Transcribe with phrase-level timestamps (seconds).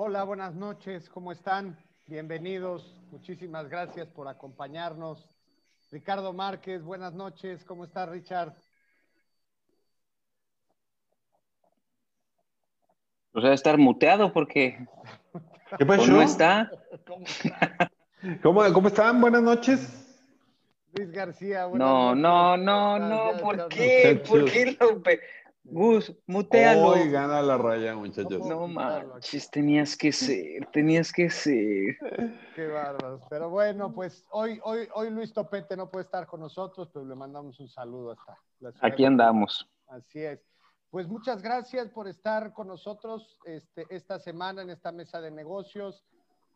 [0.00, 1.76] Hola, buenas noches, ¿cómo están?
[2.06, 5.28] Bienvenidos, muchísimas gracias por acompañarnos.
[5.90, 8.52] Ricardo Márquez, buenas noches, ¿cómo está Richard?
[13.32, 14.86] Pues debe estar muteado porque
[15.76, 16.06] ¿Qué pasó?
[16.06, 16.70] no está.
[18.44, 19.20] ¿Cómo, ¿Cómo están?
[19.20, 20.22] Buenas noches.
[20.92, 22.22] Luis García, buenas No, noches.
[22.22, 24.22] no, ¿cómo no, no, Ya ¿por qué?
[24.24, 25.20] ¿Por qué lo pe-
[25.70, 26.88] Gus, mutealo.
[26.88, 28.38] Hoy gana la raya, muchachos.
[28.38, 28.48] ¿Cómo?
[28.48, 31.98] No manches, tenías que ser, tenías que ser.
[32.54, 33.22] Qué bárbaros.
[33.28, 37.14] Pero bueno, pues hoy, hoy, hoy Luis Topete no puede estar con nosotros, pero le
[37.14, 39.68] mandamos un saludo hasta la ciudad Aquí andamos.
[39.88, 40.40] Así es.
[40.90, 46.06] Pues muchas gracias por estar con nosotros este, esta semana en esta mesa de negocios.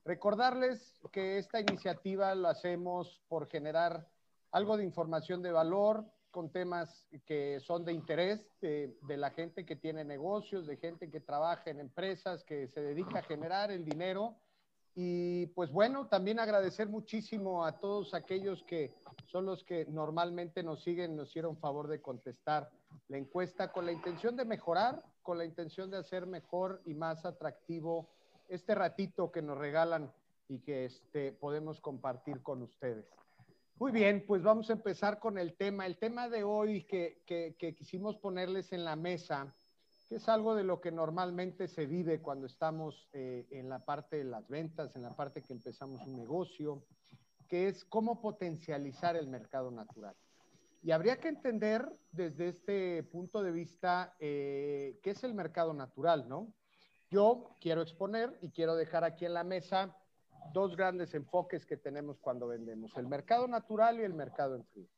[0.07, 4.09] Recordarles que esta iniciativa lo hacemos por generar
[4.51, 9.65] algo de información de valor con temas que son de interés de, de la gente
[9.65, 13.85] que tiene negocios, de gente que trabaja en empresas, que se dedica a generar el
[13.85, 14.35] dinero.
[14.95, 18.93] Y pues bueno, también agradecer muchísimo a todos aquellos que
[19.27, 22.71] son los que normalmente nos siguen, nos hicieron favor de contestar
[23.09, 27.25] la encuesta con la intención de mejorar, con la intención de hacer mejor y más
[27.25, 28.09] atractivo
[28.49, 30.13] este ratito que nos regalan
[30.49, 33.07] y que este, podemos compartir con ustedes.
[33.83, 35.87] Muy bien, pues vamos a empezar con el tema.
[35.87, 39.53] El tema de hoy que, que, que quisimos ponerles en la mesa,
[40.09, 44.19] que es algo de lo que normalmente se vive cuando estamos eh, en la parte
[44.19, 46.85] de las ventas, en la parte que empezamos un negocio,
[47.49, 50.15] que es cómo potencializar el mercado natural.
[50.85, 56.29] Y habría que entender desde este punto de vista eh, qué es el mercado natural,
[56.29, 56.55] ¿no?
[57.11, 59.99] Yo quiero exponer y quiero dejar aquí en la mesa
[60.53, 64.89] dos grandes enfoques que tenemos cuando vendemos, el mercado natural y el mercado en frío.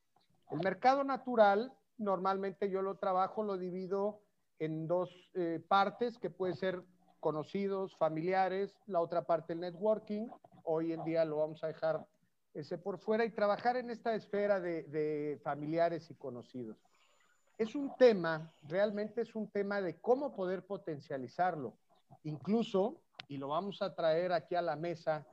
[0.51, 4.21] El mercado natural, normalmente yo lo trabajo, lo divido
[4.59, 6.83] en dos eh, partes que pueden ser
[7.19, 10.27] conocidos, familiares, la otra parte el networking,
[10.63, 12.05] hoy en día lo vamos a dejar
[12.53, 16.77] ese por fuera y trabajar en esta esfera de, de familiares y conocidos.
[17.57, 21.73] Es un tema, realmente es un tema de cómo poder potencializarlo.
[22.23, 25.25] Incluso, y lo vamos a traer aquí a la mesa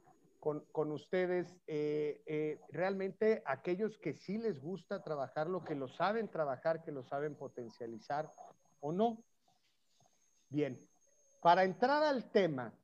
[0.43, 6.29] con, con ustedes, eh, eh, realmente aquellos que sí les gusta trabajarlo, que lo saben
[6.29, 8.29] trabajar, que lo saben potencializar
[8.81, 9.23] o no.
[10.49, 10.85] Bien,
[11.41, 12.75] para entrar al tema,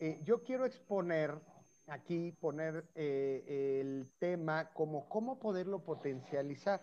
[0.00, 1.40] eh, yo quiero exponer
[1.86, 6.80] aquí, poner el tema como cómo poderlo potencializar.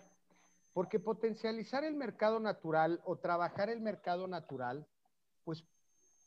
[0.71, 4.87] Porque potencializar el mercado natural o trabajar el mercado natural,
[5.43, 5.65] pues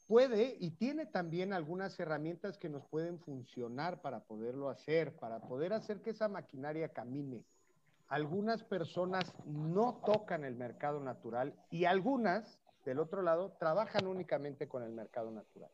[0.07, 5.73] puede y tiene también algunas herramientas que nos pueden funcionar para poderlo hacer, para poder
[5.73, 7.45] hacer que esa maquinaria camine.
[8.09, 14.85] Algunas personas no tocan el mercado natural y algunas, del otro lado, trabajan únicamente con
[14.85, 15.71] el mercado natural.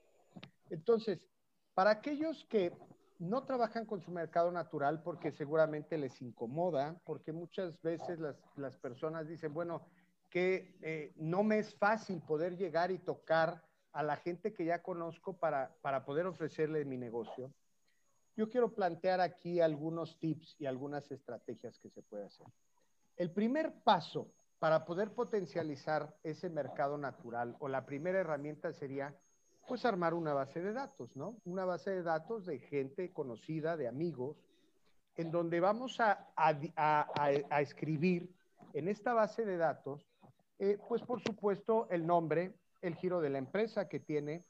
[0.70, 1.28] Entonces,
[1.75, 2.72] para aquellos que
[3.19, 8.76] no trabajan con su mercado natural porque seguramente les incomoda, porque muchas veces las, las
[8.78, 9.87] personas dicen, bueno,
[10.31, 14.82] que eh, no me es fácil poder llegar y tocar a la gente que ya
[14.82, 17.53] conozco para, para poder ofrecerle mi negocio.
[18.36, 22.47] Yo quiero plantear aquí algunos tips y algunas estrategias que se puede hacer.
[23.16, 29.14] El primer paso para poder potencializar ese mercado natural o la primera herramienta sería
[29.66, 31.36] pues armar una base de datos, ¿no?
[31.44, 34.36] Una base de datos de gente conocida, de amigos,
[35.16, 36.56] en donde vamos a, a,
[37.16, 38.34] a, escribir
[38.72, 40.06] en esta base de datos,
[40.58, 44.44] eh, pues por supuesto el nombre, el giro de la empresa que tiene.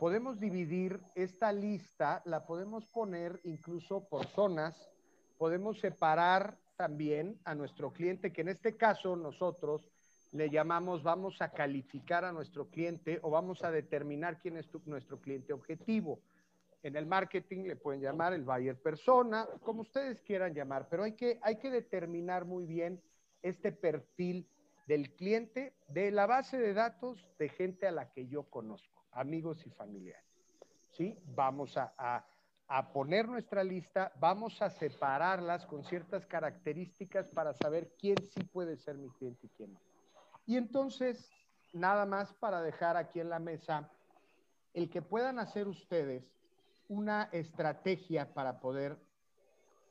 [0.00, 4.90] Podemos dividir esta lista, la podemos poner incluso por zonas,
[5.38, 9.88] podemos separar también a nuestro cliente, que en este caso nosotros
[10.32, 15.20] le llamamos, vamos a calificar a nuestro cliente o vamos a determinar quién es nuestro
[15.20, 16.18] cliente objetivo.
[16.82, 21.12] En el marketing le pueden llamar el buyer persona, como ustedes quieran llamar, pero hay
[21.12, 23.00] que, hay que determinar muy bien
[23.42, 24.46] este perfil
[24.86, 29.66] del cliente de la base de datos de gente a la que yo conozco, amigos
[29.66, 30.24] y familiares.
[30.92, 31.18] ¿Sí?
[31.34, 32.24] Vamos a, a,
[32.68, 38.76] a poner nuestra lista, vamos a separarlas con ciertas características para saber quién sí puede
[38.76, 39.80] ser mi cliente y quién no.
[40.46, 41.30] Y entonces,
[41.72, 43.90] nada más para dejar aquí en la mesa,
[44.72, 46.24] el que puedan hacer ustedes
[46.88, 48.98] una estrategia para poder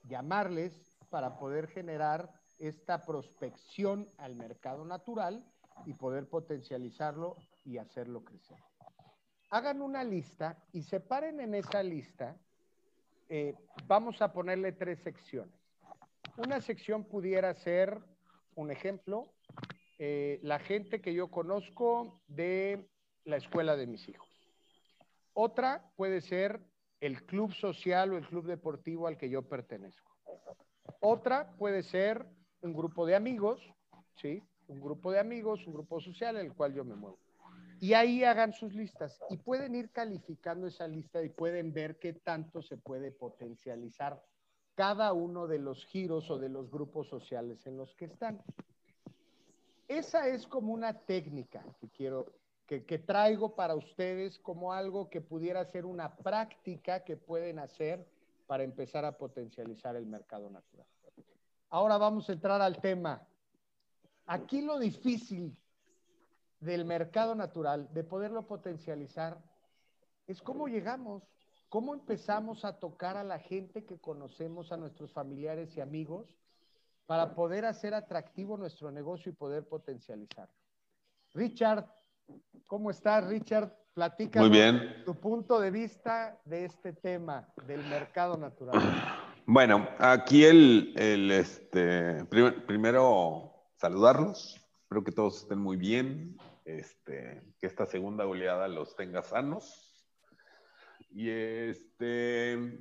[0.04, 2.32] llamarles, para poder generar
[2.68, 5.46] esta prospección al mercado natural
[5.86, 8.58] y poder potencializarlo y hacerlo crecer.
[9.50, 12.38] Hagan una lista y separen en esa lista,
[13.28, 13.56] eh,
[13.86, 15.54] vamos a ponerle tres secciones.
[16.38, 18.00] Una sección pudiera ser,
[18.56, 19.34] un ejemplo,
[20.00, 22.90] eh, la gente que yo conozco de
[23.26, 24.28] la escuela de mis hijos.
[25.34, 26.62] Otra puede ser
[27.02, 30.16] el club social o el club deportivo al que yo pertenezco.
[31.02, 32.26] Otra puede ser
[32.64, 33.62] un grupo de amigos,
[34.16, 34.42] ¿sí?
[34.68, 37.20] Un grupo de amigos, un grupo social en el cual yo me muevo.
[37.80, 42.14] Y ahí hagan sus listas y pueden ir calificando esa lista y pueden ver qué
[42.14, 44.24] tanto se puede potencializar
[44.76, 48.42] cada uno de los giros o de los grupos sociales en los que están.
[49.90, 52.32] Esa es como una técnica que quiero,
[52.66, 58.08] que, que traigo para ustedes como algo que pudiera ser una práctica que pueden hacer
[58.48, 60.88] para empezar a potencializar el mercado natural.
[61.74, 63.28] Ahora vamos a entrar al tema.
[64.28, 65.58] Aquí lo difícil
[66.60, 69.42] del mercado natural, de poderlo potencializar,
[70.28, 71.24] es cómo llegamos,
[71.70, 76.38] cómo empezamos a tocar a la gente que conocemos, a nuestros familiares y amigos,
[77.08, 80.50] para poder hacer atractivo nuestro negocio y poder potencializar.
[81.34, 81.88] Richard,
[82.68, 83.76] ¿cómo estás, Richard?
[83.96, 85.02] Platica Muy bien.
[85.06, 89.23] tu punto de vista de este tema del mercado natural.
[89.46, 94.56] Bueno, aquí el, el este, prim- primero saludarlos.
[94.84, 96.38] Espero que todos estén muy bien.
[96.66, 100.08] Este, que esta segunda oleada los tenga sanos.
[101.10, 102.80] Y este,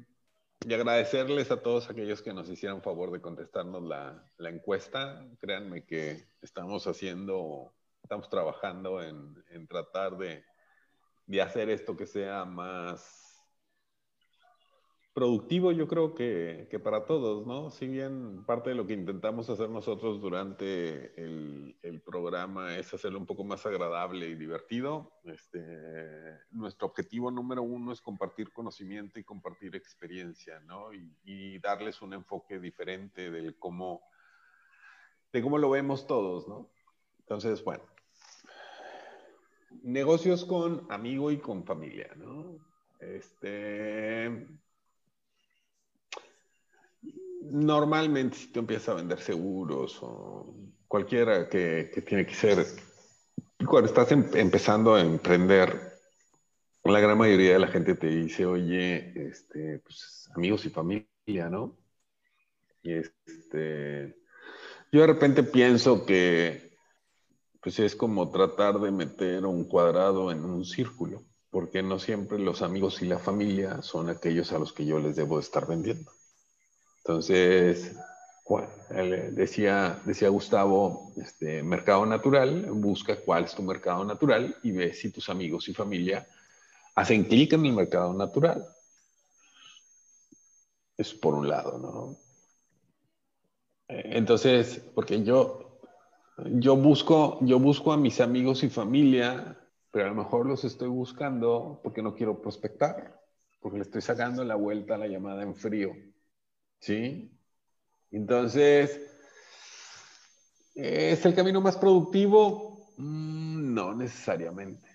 [0.65, 5.27] y agradecerles a todos aquellos que nos hicieron favor de contestarnos la, la encuesta.
[5.41, 7.75] Créanme que estamos haciendo,
[8.05, 10.45] estamos trabajando en, en tratar de,
[11.27, 13.32] de hacer esto que sea más
[15.13, 17.71] productivo, yo creo que, que, para todos, ¿no?
[17.71, 23.19] Si bien parte de lo que intentamos hacer nosotros durante el, el, programa es hacerlo
[23.19, 25.61] un poco más agradable y divertido, este,
[26.51, 30.95] nuestro objetivo número uno es compartir conocimiento y compartir experiencia, ¿no?
[30.95, 34.03] Y, y darles un enfoque diferente del cómo,
[35.31, 36.71] de cómo lo vemos todos, ¿no?
[37.19, 37.85] Entonces, bueno,
[39.83, 42.59] negocios con amigo y con familia, ¿no?
[42.99, 44.47] Este,
[47.51, 50.55] normalmente si tú empiezas a vender seguros o
[50.89, 52.67] cualquiera que, que tiene que ser,
[53.67, 55.93] cuando estás em, empezando a emprender,
[56.85, 61.79] la gran mayoría de la gente te dice, oye, este, pues, amigos y familia, ¿no?
[62.83, 64.17] Y este,
[64.91, 66.73] yo de repente pienso que
[67.63, 72.61] pues es como tratar de meter un cuadrado en un círculo, porque no siempre los
[72.61, 76.11] amigos y la familia son aquellos a los que yo les debo estar vendiendo.
[77.05, 77.97] Entonces,
[79.33, 85.11] decía, decía Gustavo, este, mercado natural, busca cuál es tu mercado natural y ve si
[85.11, 86.27] tus amigos y familia
[86.95, 88.65] hacen clic en el mercado natural.
[90.97, 92.17] Es por un lado, ¿no?
[93.89, 95.81] Entonces, porque yo,
[96.39, 99.59] yo busco, yo busco a mis amigos y familia,
[99.91, 103.21] pero a lo mejor los estoy buscando porque no quiero prospectar,
[103.61, 105.93] porque le estoy sacando la vuelta a la llamada en frío.
[106.83, 107.31] ¿Sí?
[108.11, 109.01] Entonces,
[110.75, 112.93] ¿es el camino más productivo?
[112.97, 114.91] Mm, no necesariamente.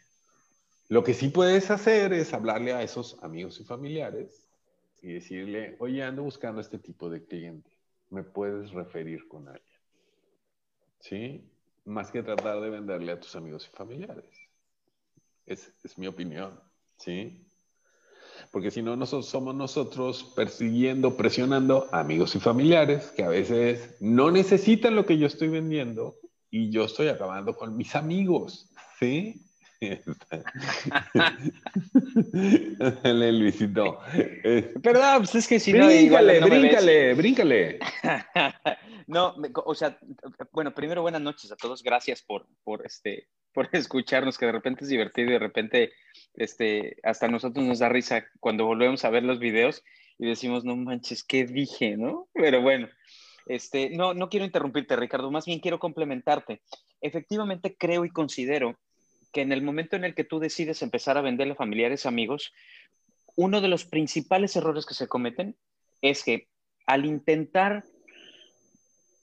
[0.89, 4.49] Lo que sí puedes hacer es hablarle a esos amigos y familiares
[5.01, 7.71] y decirle, oye, ando buscando este tipo de cliente.
[8.09, 9.81] ¿Me puedes referir con alguien?
[10.99, 11.49] ¿Sí?
[11.85, 14.37] Más que tratar de venderle a tus amigos y familiares.
[15.45, 16.59] Es, es mi opinión.
[16.97, 17.46] ¿Sí?
[18.51, 23.95] Porque si no nosotros somos nosotros persiguiendo, presionando a amigos y familiares que a veces
[23.99, 26.15] no necesitan lo que yo estoy vendiendo
[26.49, 29.43] y yo estoy acabando con mis amigos, ¿sí?
[33.03, 33.99] Dale, Luisito.
[34.81, 36.47] Perdón, pues es que si bríncale, no.
[36.47, 37.77] No bríncale, bríncale.
[39.07, 39.99] no, o sea,
[40.51, 41.83] bueno, primero buenas noches a todos.
[41.83, 45.91] Gracias por, por, este, por escucharnos, que de repente es divertido y de repente
[46.35, 49.83] este, hasta nosotros nos da risa cuando volvemos a ver los videos
[50.19, 51.97] y decimos, no manches, ¿qué dije?
[51.97, 52.27] ¿No?
[52.35, 52.87] Pero bueno,
[53.47, 56.61] este, no, no quiero interrumpirte, Ricardo, más bien quiero complementarte.
[57.01, 58.77] Efectivamente, creo y considero
[59.33, 62.53] que en el momento en el que tú decides empezar a venderle a familiares, amigos,
[63.35, 65.55] uno de los principales errores que se cometen
[66.03, 66.47] es que
[66.85, 67.83] al intentar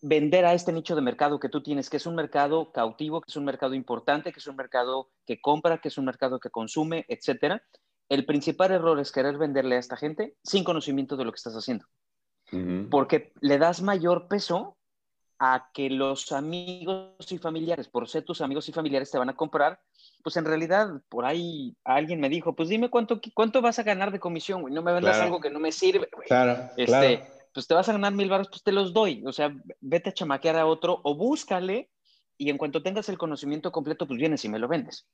[0.06, 3.30] vender a este nicho de mercado que tú tienes, que es un mercado cautivo, que
[3.30, 6.50] es un mercado importante, que es un mercado que compra, que es un mercado que
[6.50, 7.62] consume, etcétera,
[8.10, 11.54] el principal error es querer venderle a esta gente sin conocimiento de lo que estás
[11.54, 11.86] haciendo.
[12.52, 12.90] Uh -huh.
[12.90, 14.76] Porque le das mayor peso
[15.38, 19.36] a que los amigos y familiares, por ser tus amigos y familiares, te van a
[19.36, 19.80] comprar,
[20.22, 24.12] pues en realidad por ahí alguien me dijo, pues dime cuánto, cuánto vas a ganar
[24.12, 25.24] de comisión, güey, no me vendas claro.
[25.24, 26.28] algo que no me sirve, güey.
[26.28, 27.33] Claro, este, claro.
[27.54, 30.12] Pues te vas a ganar mil baros, pues te los doy, o sea, vete a
[30.12, 31.88] chamaquear a otro o búscale
[32.36, 35.06] y en cuanto tengas el conocimiento completo, pues vienes y me lo vendes.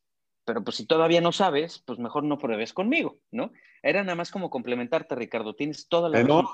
[0.50, 3.52] Pero pues si todavía no sabes, pues mejor no pruebes conmigo, ¿no?
[3.84, 6.46] Era nada más como complementarte, Ricardo, tienes toda la razón.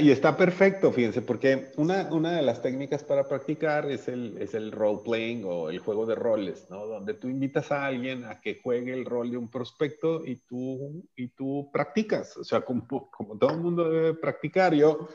[0.00, 4.52] y está perfecto, fíjense, porque una, una de las técnicas para practicar es el, es
[4.54, 6.86] el role playing o el juego de roles, ¿no?
[6.86, 11.06] Donde tú invitas a alguien a que juegue el rol de un prospecto y tú,
[11.14, 14.74] y tú practicas, o sea, como, como todo el mundo debe practicar.
[14.74, 15.08] Yo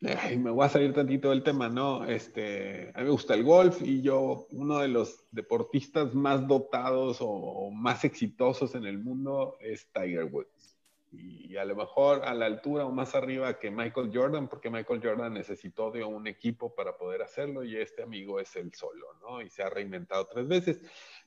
[0.00, 2.06] me voy a salir tantito del tema, ¿no?
[2.06, 7.18] Este, a mí me gusta el golf y yo, uno de los deportistas más dotados
[7.20, 10.78] o, más exitosos en el mundo es Tiger Woods.
[11.12, 15.00] Y a lo mejor a la altura o más arriba que Michael Jordan, porque Michael
[15.02, 19.42] Jordan necesitó de un equipo para poder hacerlo y este amigo es el solo, ¿no?
[19.42, 20.82] Y se ha reinventado tres veces.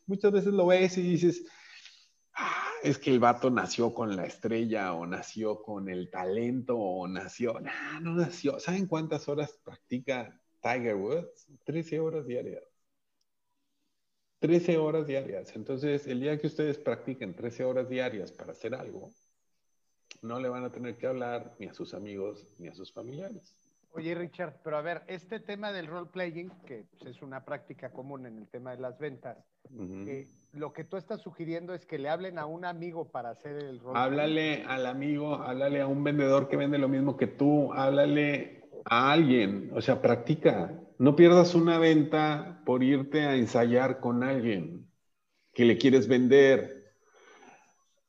[0.08, 1.46] Muchas veces lo ves y dices,
[2.36, 7.08] ah, es que el vato nació con la estrella o nació con el talento o
[7.08, 8.60] nació, no, no nació.
[8.60, 11.48] ¿Saben cuántas horas practica Tiger Woods?
[11.66, 12.64] 13 horas diarias.
[14.40, 15.56] 13 horas diarias.
[15.56, 19.10] Entonces, el día que ustedes practiquen 13 horas diarias para hacer algo,
[20.22, 23.56] no le van a tener que hablar ni a sus amigos ni a sus familiares.
[23.96, 27.92] Oye, Richard, pero a ver, este tema del role playing, que pues, es una práctica
[27.92, 29.38] común en el tema de las ventas,
[30.08, 33.56] eh, lo que tú estás sugiriendo es que le hablen a un amigo para hacer
[33.58, 37.72] el role Háblale al amigo, háblale a un vendedor que vende lo mismo que tú,
[37.74, 40.74] háblale a alguien, o sea, practica.
[40.98, 44.88] No pierdas una venta por irte a ensayar con alguien
[45.54, 46.73] que le quieres vender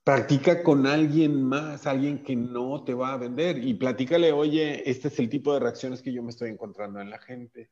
[0.05, 5.09] practica con alguien más, alguien que no te va a vender y platícale, oye, este
[5.09, 7.71] es el tipo de reacciones que yo me estoy encontrando en la gente.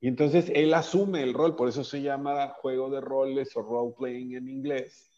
[0.00, 3.94] Y entonces él asume el rol, por eso se llama juego de roles o role
[3.98, 5.08] playing en inglés.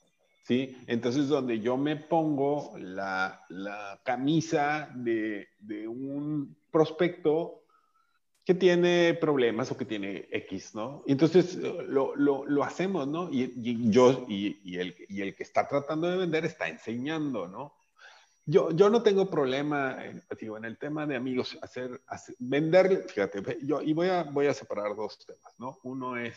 [0.47, 0.77] ¿Sí?
[0.87, 7.64] Entonces, donde yo me pongo la, la camisa de, de un prospecto
[8.45, 11.03] que tiene problemas o que tiene X, ¿no?
[11.07, 13.31] Y entonces lo, lo, lo hacemos, ¿no?
[13.31, 17.49] Y, y yo y, y, el, y el que está tratando de vender está enseñando,
[17.49, 17.75] ¿no?
[18.47, 22.99] Yo, yo no tengo problema, en, digo, en el tema de amigos, hacer, hacer, venderle,
[23.09, 25.79] fíjate, yo, y voy a, voy a separar dos temas, ¿no?
[25.83, 26.37] Uno es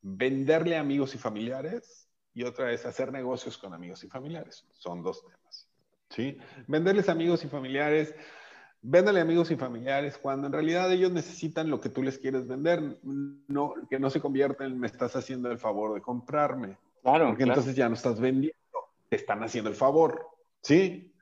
[0.00, 4.64] venderle a amigos y familiares y otra es hacer negocios con amigos y familiares.
[4.70, 5.68] Son dos temas,
[6.10, 6.38] ¿sí?
[6.68, 8.14] Venderles amigos y familiares,
[8.82, 12.98] Véndale amigos y familiares cuando en realidad ellos necesitan lo que tú les quieres vender,
[13.02, 16.78] no, que no se convierta en me estás haciendo el favor de comprarme.
[17.02, 17.28] Claro.
[17.28, 18.56] Porque entonces ya no estás vendiendo,
[19.08, 20.26] te están haciendo el favor.
[20.62, 21.12] ¿Sí?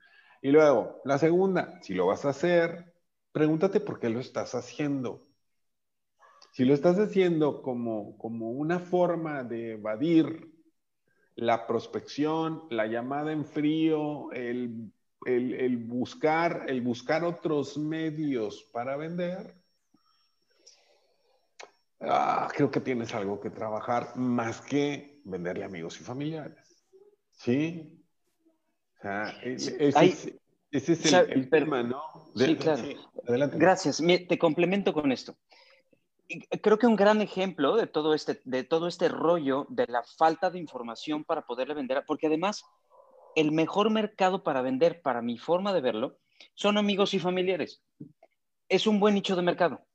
[0.41, 2.93] Y luego, la segunda, si lo vas a hacer,
[3.33, 5.19] pregúntate por qué lo estás haciendo.
[6.51, 10.49] Si lo estás haciendo como, como una forma de evadir
[11.35, 14.91] la prospección, la llamada en frío, el
[15.25, 19.55] el, buscar, el buscar otros medios para vender,
[22.01, 26.85] ah, creo que tienes algo que trabajar más que venderle amigos y familiares.
[27.31, 28.05] ¿Sí?
[28.97, 29.87] O sea, ese,
[30.71, 32.03] es, el, tema, ¿no?
[32.35, 32.83] sí, claro.
[33.53, 34.01] Gracias.
[34.27, 35.35] te complemento con esto.
[36.61, 40.51] Creo que un gran ejemplo de todo, este, de todo este rollo de la falta
[40.51, 42.63] de información para poderle vender, porque además
[43.39, 46.17] el mejor mercado para vender, para mi forma de verlo,
[46.55, 47.81] son amigos y familiares.
[48.67, 49.85] Es un buen nicho de mercado.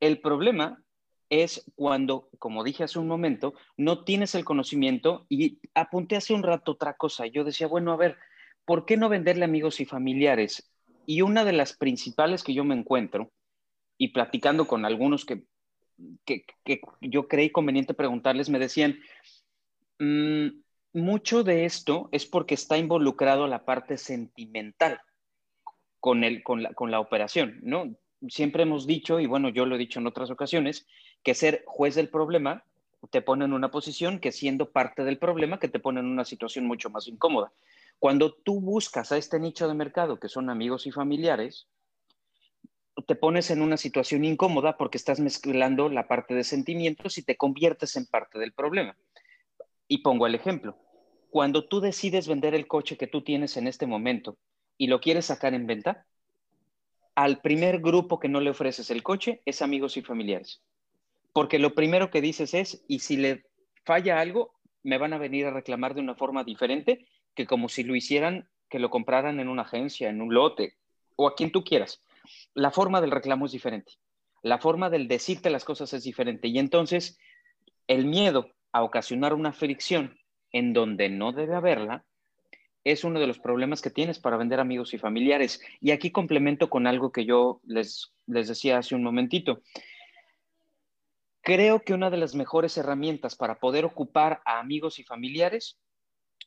[0.00, 0.82] El problema
[1.28, 6.42] es cuando, como dije hace un momento, no tienes el conocimiento y apunté hace un
[6.42, 7.26] rato otra cosa.
[7.26, 8.16] Yo decía, bueno, a ver,
[8.64, 10.72] ¿por qué no venderle amigos y familiares?
[11.04, 13.30] Y una de las principales que yo me encuentro,
[13.98, 15.44] y platicando con algunos que,
[16.24, 16.46] que,
[17.02, 18.98] yo creí conveniente preguntarles, me decían,
[19.98, 20.48] mmm,
[20.92, 25.00] mucho de esto es porque está involucrado la parte sentimental
[26.00, 27.94] con, el, con, la, la operación, ¿no?
[28.28, 30.86] Siempre hemos dicho, y bueno, yo lo he dicho en otras ocasiones,
[31.22, 32.64] que ser juez del problema
[33.10, 36.24] te pone en una posición que siendo parte del problema, que te pone en una
[36.24, 37.52] situación mucho más incómoda.
[37.98, 41.66] Cuando tú buscas a este nicho de mercado, que son amigos y familiares,
[43.06, 47.36] te pones en una situación incómoda porque estás mezclando la parte de sentimientos y te
[47.36, 48.96] conviertes en parte del problema.
[49.90, 50.78] Y pongo el ejemplo.
[51.30, 54.38] Cuando tú decides vender el coche que tú tienes en este momento
[54.78, 56.06] y lo quieres sacar en venta,
[57.16, 60.62] al primer grupo que no le ofreces el coche es amigos y familiares.
[61.32, 63.42] Porque lo primero que dices es, y si le
[63.84, 64.52] falla algo,
[64.84, 68.48] me van a venir a reclamar de una forma diferente que como si lo hicieran,
[68.68, 70.74] que lo compraran en una agencia, en un lote
[71.16, 72.00] o a quien tú quieras.
[72.54, 73.94] La forma del reclamo es diferente.
[74.42, 76.46] La forma del decirte las cosas es diferente.
[76.46, 77.18] Y entonces
[77.88, 80.18] el miedo a ocasionar una fricción
[80.52, 82.04] en donde no debe haberla,
[82.84, 85.60] es uno de los problemas que tienes para vender amigos y familiares.
[85.80, 89.62] Y aquí complemento con algo que yo les, les decía hace un momentito.
[91.42, 95.78] creo que una de las mejores herramientas para poder ocupar a amigos y familiares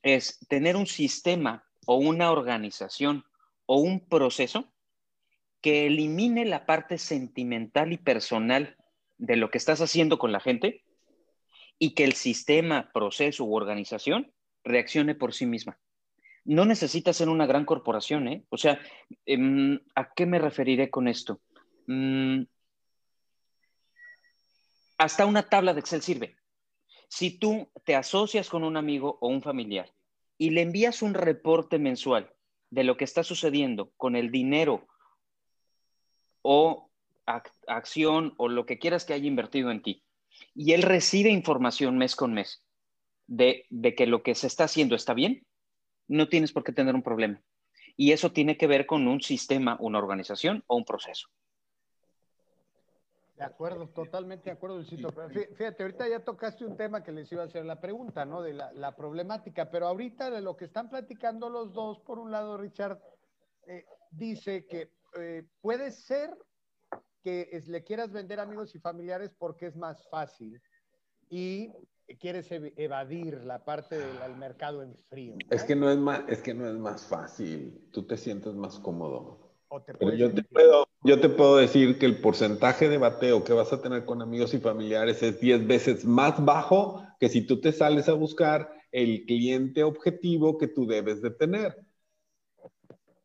[0.01, 3.25] es tener un sistema o una organización
[3.65, 4.72] o un proceso
[5.62, 8.77] que elimine la parte sentimental y personal
[9.18, 10.82] de lo que estás haciendo con la gente
[11.80, 14.32] y que el sistema, proceso u organización
[14.63, 15.80] reaccione por sí misma.
[16.46, 18.46] No necesitas ser una gran corporación, ¿eh?
[18.50, 18.80] O sea,
[19.25, 21.39] em, ¿a qué me referiré con esto?
[21.88, 22.44] Mm,
[24.98, 26.36] hasta una tabla de Excel sirve.
[27.08, 29.92] Si tú te asocias con un amigo o un familiar
[30.38, 32.34] y le envías un reporte mensual
[32.70, 34.88] de lo que está sucediendo con el dinero
[36.42, 36.89] o
[37.68, 40.03] acción o lo que quieras que haya invertido en ti,
[40.53, 42.65] y él recibe información mes con mes
[43.27, 45.45] de, de que lo que se está haciendo está bien,
[46.07, 47.41] no tienes por qué tener un problema.
[47.95, 51.29] Y eso tiene que ver con un sistema, una organización o un proceso.
[53.35, 55.12] De acuerdo, totalmente de acuerdo, Luisito.
[55.55, 58.41] Fíjate, ahorita ya tocaste un tema que les iba a hacer la pregunta, ¿no?
[58.43, 62.57] De la, problemática, pero ahorita de lo que están platicando los dos, por un lado,
[62.57, 63.01] Richard
[63.67, 66.29] eh, dice que eh, puede ser
[67.24, 70.62] que le quieras vender amigos y familiares porque es más fácil
[71.30, 71.72] y
[72.20, 75.36] quieres evadir la parte del mercado en frío.
[75.50, 77.88] Es que no es más, es que no es más fácil.
[77.92, 79.51] Tú te sientes más cómodo.
[80.00, 83.74] Pero yo te, puedo, yo te puedo decir que el porcentaje de bateo que vas
[83.74, 87.72] a tener con amigos y familiares es 10 veces más bajo que si tú te
[87.72, 91.75] sales a buscar el cliente objetivo que tú debes de tener.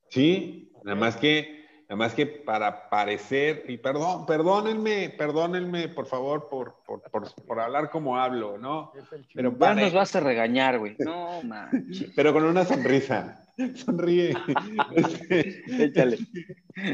[0.08, 0.72] ¿Sí?
[0.84, 1.57] Nada más que
[1.88, 7.00] Nada más que para parecer, y perdón, perdónenme, perdónenme, por favor, por, por,
[7.46, 8.92] por, hablar como hablo, ¿no?
[9.32, 10.96] Pero ya nos vas a regañar, güey.
[10.98, 12.12] No, manches.
[12.14, 13.42] Pero con una sonrisa.
[13.74, 14.36] Sonríe.
[15.78, 16.18] Échale.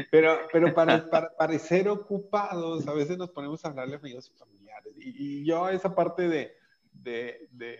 [0.09, 4.39] Pero, pero para, para, parecer ocupados, a veces nos ponemos a hablarle a amigos y
[4.39, 4.93] familiares.
[4.97, 6.55] Y, y yo esa parte de,
[6.93, 7.79] de, de,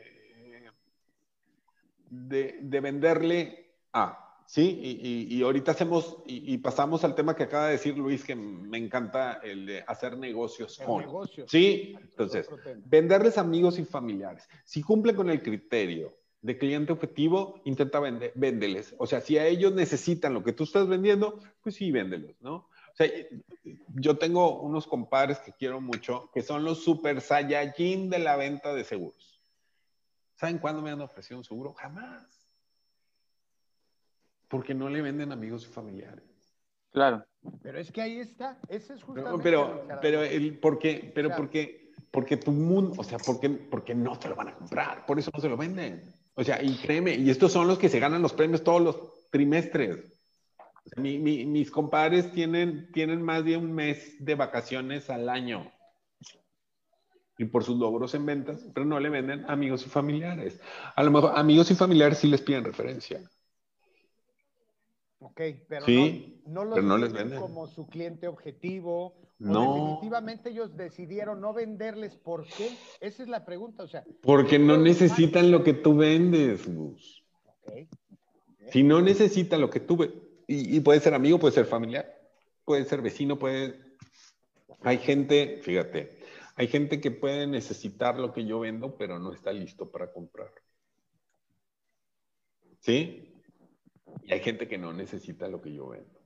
[2.10, 7.66] de, de venderle a Sí, y, y, ahorita hacemos y, pasamos al tema que acaba
[7.66, 11.04] de decir Luis, que me encanta el de hacer negocios con.
[11.48, 12.48] Sí, entonces,
[12.86, 14.48] venderles amigos y familiares.
[14.64, 18.94] Si cumple con el criterio de cliente objetivo, intenta vender, véndeles.
[19.00, 22.56] O sea, si a ellos necesitan lo que tú estás vendiendo, pues sí, véndelos, ¿no?
[22.56, 23.10] O sea,
[23.96, 28.76] yo tengo unos compadres que quiero mucho, que son los super saiyajin de la venta
[28.76, 29.42] de seguros.
[30.36, 31.74] ¿Saben cuándo me han ofrecido un seguro?
[31.74, 32.45] Jamás
[34.48, 36.24] porque no le venden amigos y familiares.
[36.92, 37.26] Claro.
[37.62, 39.44] Pero es que ahí está, ese es justamente.
[39.44, 44.30] Pero, pero, el, porque, pero porque, porque tu mundo, o sea, porque, porque no te
[44.30, 46.02] lo van a comprar, por eso no se lo venden.
[46.36, 49.30] O sea, y créeme, y estos son los que se ganan los premios todos los
[49.30, 50.12] trimestres.
[50.98, 55.72] mis compadres tienen, tienen más de un mes de vacaciones al año.
[57.38, 60.62] Y por sus logros en ventas, pero no le venden amigos y familiares.
[60.96, 63.22] A lo mejor amigos y familiares sí les piden referencia.
[65.26, 65.88] Ok, pero
[66.46, 69.16] no, no, les venden como su cliente objetivo.
[69.40, 69.74] No.
[69.74, 72.16] definitivamente ellos decidieron no venderles.
[72.16, 72.70] ¿Por qué?
[73.02, 73.84] Esa es la pregunta.
[73.84, 77.26] O sea, porque no necesitan lo que tú vendes, Gus.
[77.64, 77.90] Okay.
[78.72, 82.06] Si no necesita lo que tú vendes, y, puede ser amigo, puede ser familiar,
[82.64, 83.80] puede ser vecino, puede.
[84.82, 86.20] Hay gente, fíjate,
[86.56, 90.52] hay gente que puede necesitar lo que yo vendo, pero no está listo para comprar.
[92.82, 93.35] ¿Sí?
[94.24, 96.20] Y hay gente que no necesita lo que yo vendo.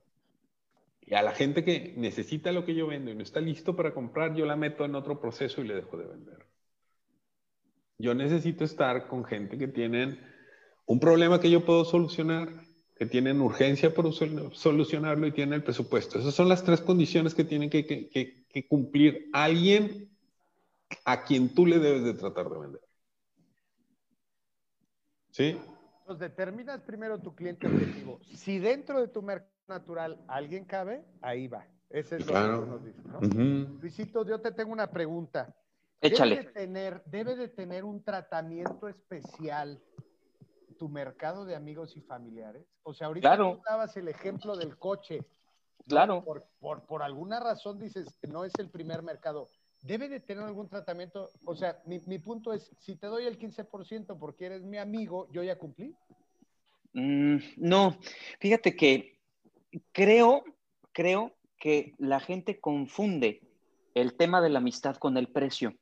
[1.02, 3.92] Y a la gente que necesita lo que yo vendo y no está listo para
[3.92, 6.46] comprar, yo la meto en otro proceso y le dejo de vender.
[7.98, 10.20] Yo necesito estar con gente que tienen
[10.86, 12.48] un problema que yo puedo solucionar,
[12.96, 16.18] que tienen urgencia por solucionarlo y tienen el presupuesto.
[16.18, 20.10] Esas son las tres condiciones que tienen que, que cumplir alguien
[21.04, 22.80] a quien tú le debes de tratar de vender.
[25.30, 25.56] ¿Sí?
[26.18, 28.18] Determinas primero tu cliente objetivo.
[28.22, 31.66] Si dentro de tu mercado natural alguien cabe, ahí va.
[31.88, 33.20] Ese es lo que nos dice, ¿no?
[33.80, 35.54] Luisito, yo te tengo una pregunta.
[36.00, 36.36] Échale.
[36.36, 39.82] ¿Debe de, tener, ¿Debe de tener un tratamiento especial
[40.78, 42.66] tu mercado de amigos y familiares?
[42.84, 45.26] O sea, ahorita tú dabas el ejemplo del coche.
[45.86, 46.24] Claro.
[46.24, 49.48] Por, por, por alguna razón dices, no es el primer mercado
[49.82, 51.30] debe de tener algún tratamiento.
[51.44, 55.42] O sea, mi, punto es, si te doy el 15% porque eres mi amigo, ¿yo
[55.42, 55.94] ya cumplí?
[56.92, 57.98] Mm, no,
[58.40, 59.18] fíjate que
[59.92, 60.44] creo,
[60.92, 63.42] creo que la gente confunde
[63.94, 65.74] el tema de la amistad con el precio.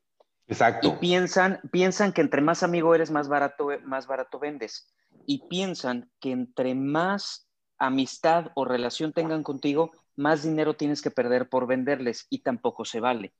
[0.46, 0.88] Exacto.
[0.88, 4.92] Y piensan, piensan que entre más amigo eres, más barato, más barato vendes.
[5.26, 11.48] Y piensan que entre más amistad o relación tengan contigo, más dinero tienes que perder
[11.48, 13.34] por venderles y tampoco se vale.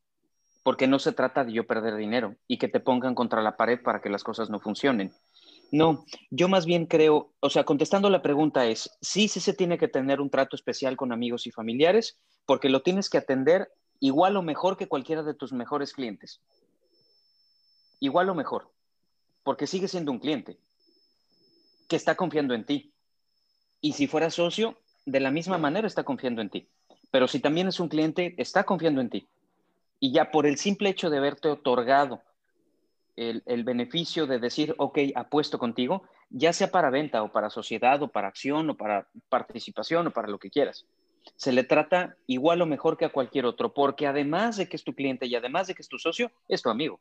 [0.63, 3.81] Porque no se trata de yo perder dinero y que te pongan contra la pared
[3.83, 5.13] para que las cosas no funcionen.
[5.71, 9.77] No, yo más bien creo, o sea, contestando la pregunta es, sí, sí se tiene
[9.77, 14.37] que tener un trato especial con amigos y familiares, porque lo tienes que atender igual
[14.37, 16.41] o mejor que cualquiera de tus mejores clientes.
[18.01, 18.71] Igual o mejor,
[19.43, 20.59] porque sigue siendo un cliente
[21.89, 22.93] que está confiando en ti.
[23.81, 26.69] Y si fuera socio, de la misma manera está confiando en ti.
[27.11, 29.29] Pero si también es un cliente, está confiando en ti.
[30.01, 32.23] Y ya por el simple hecho de haberte otorgado
[33.19, 38.09] el, beneficio de decir, ok, apuesto contigo, ya sea para venta o para sociedad o
[38.09, 40.87] para acción o para participación o para lo que quieras.
[41.37, 44.85] Se le trata igual o mejor que a cualquier otro, porque además de que es
[44.85, 47.01] tu cliente y además de que es tu socio, es tu amigo,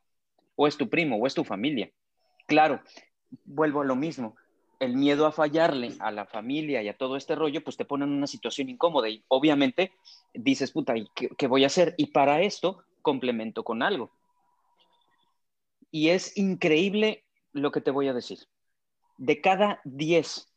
[0.56, 1.92] o es tu primo, o es tu familia.
[2.48, 2.82] Claro,
[3.46, 4.36] vuelvo a lo mismo.
[4.80, 8.06] El miedo a fallarle a la familia y a todo este rollo, pues te pone
[8.06, 9.92] en una situación incómoda y obviamente
[10.34, 11.94] dices, puta, ¿y qué, qué voy a hacer?
[11.98, 14.12] Y para esto complemento con algo
[15.92, 18.40] y es increíble lo que te voy a decir.
[19.18, 20.54] De cada 10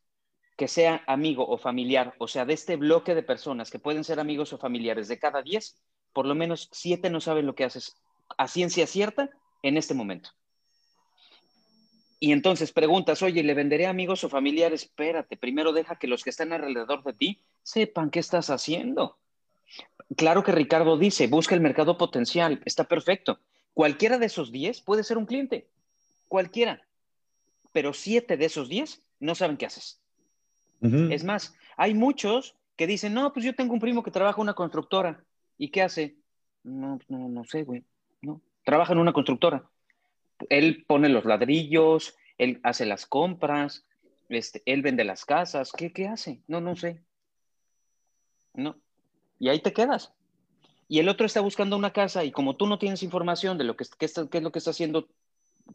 [0.57, 4.21] que sea amigo o familiar, o sea, de este bloque de personas que pueden ser
[4.21, 5.81] amigos o familiares, de cada 10,
[6.13, 7.97] por lo menos 7 no saben lo que haces
[8.37, 9.31] a ciencia cierta
[9.63, 10.31] en este momento.
[12.19, 14.83] Y entonces preguntas, oye, ¿le venderé a amigos o familiares?
[14.83, 19.17] Espérate, primero deja que los que están alrededor de ti sepan qué estás haciendo.
[20.17, 23.39] Claro que Ricardo dice, busca el mercado potencial, está perfecto,
[23.75, 25.69] Cualquiera de esos 10 puede ser un cliente,
[26.29, 26.83] cualquiera,
[27.73, 30.01] pero 7 de esos 10 no saben qué haces.
[30.83, 34.45] Es más, hay muchos que dicen, no, pues yo tengo un primo que trabaja en
[34.45, 35.23] una constructora.
[35.59, 36.17] ¿Y qué hace?
[36.63, 37.85] No, no, no sé, güey.
[38.23, 39.69] No, trabaja en una constructora.
[40.49, 43.87] Él pone los ladrillos, él hace las compras,
[44.31, 45.71] este, él vende las casas.
[45.73, 46.43] ¿Qué, ¿Qué hace?
[46.49, 47.03] No, no sé.
[48.55, 48.81] No.
[49.41, 50.13] Y ahí te quedas
[50.91, 53.77] y el otro está buscando una casa y como tú no tienes información de lo
[53.77, 55.07] que, qué, es lo que está haciendo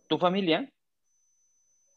[0.07, 0.69] tu familia,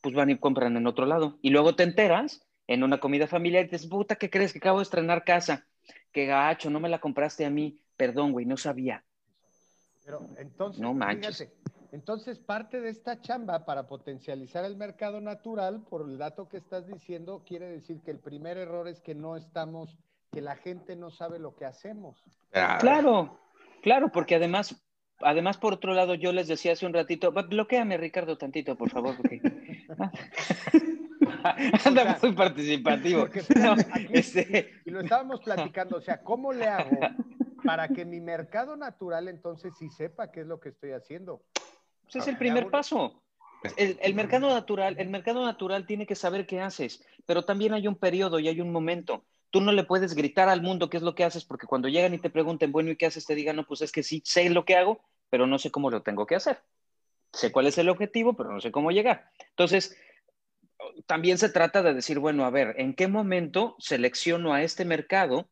[0.00, 1.36] pues van y compran en otro lado.
[1.42, 4.52] Y luego te enteras en una comida familiar y dices, puta, ¿qué crees?
[4.52, 5.66] Que acabo de estrenar casa.
[6.12, 7.80] Qué gacho, no me la compraste a mí.
[7.96, 9.02] Perdón, güey, no sabía.
[10.04, 11.48] Pero entonces, no manches.
[11.90, 16.86] entonces parte de esta chamba para potencializar el mercado natural, por el dato que estás
[16.86, 19.98] diciendo, quiere decir que el primer error es que no estamos
[20.30, 22.22] que la gente no sabe lo que hacemos.
[22.50, 23.38] Claro,
[23.82, 24.84] claro, porque además,
[25.20, 29.16] además por otro lado, yo les decía hace un ratito, bloqueame Ricardo tantito, por favor,
[29.16, 29.40] porque...
[31.84, 33.28] Anda muy participativo.
[34.10, 36.98] Este y lo estábamos platicando, o sea, ¿cómo le hago
[37.64, 41.42] para que mi mercado natural entonces sí sepa qué es lo que estoy haciendo?
[42.02, 43.22] Pues es el primer paso.
[43.76, 47.88] El, el, mercado natural, el mercado natural tiene que saber qué haces, pero también hay
[47.88, 49.24] un periodo y hay un momento.
[49.50, 52.14] Tú no le puedes gritar al mundo qué es lo que haces, porque cuando llegan
[52.14, 53.24] y te pregunten, bueno, ¿y qué haces?
[53.26, 55.90] Te digan, no, pues es que sí sé lo que hago, pero no sé cómo
[55.90, 56.60] lo tengo que hacer.
[57.32, 59.30] Sé cuál es el objetivo, pero no sé cómo llegar.
[59.50, 59.96] Entonces,
[61.06, 65.48] también se trata de decir, bueno, a ver, ¿en qué momento selecciono a este mercado?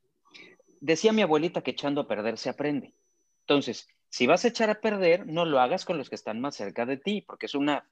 [0.81, 2.95] Decía mi abuelita que echando a perder se aprende.
[3.41, 6.57] Entonces, si vas a echar a perder, no lo hagas con los que están más
[6.57, 7.89] cerca de ti, porque es una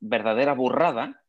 [0.00, 1.22] verdadera burrada,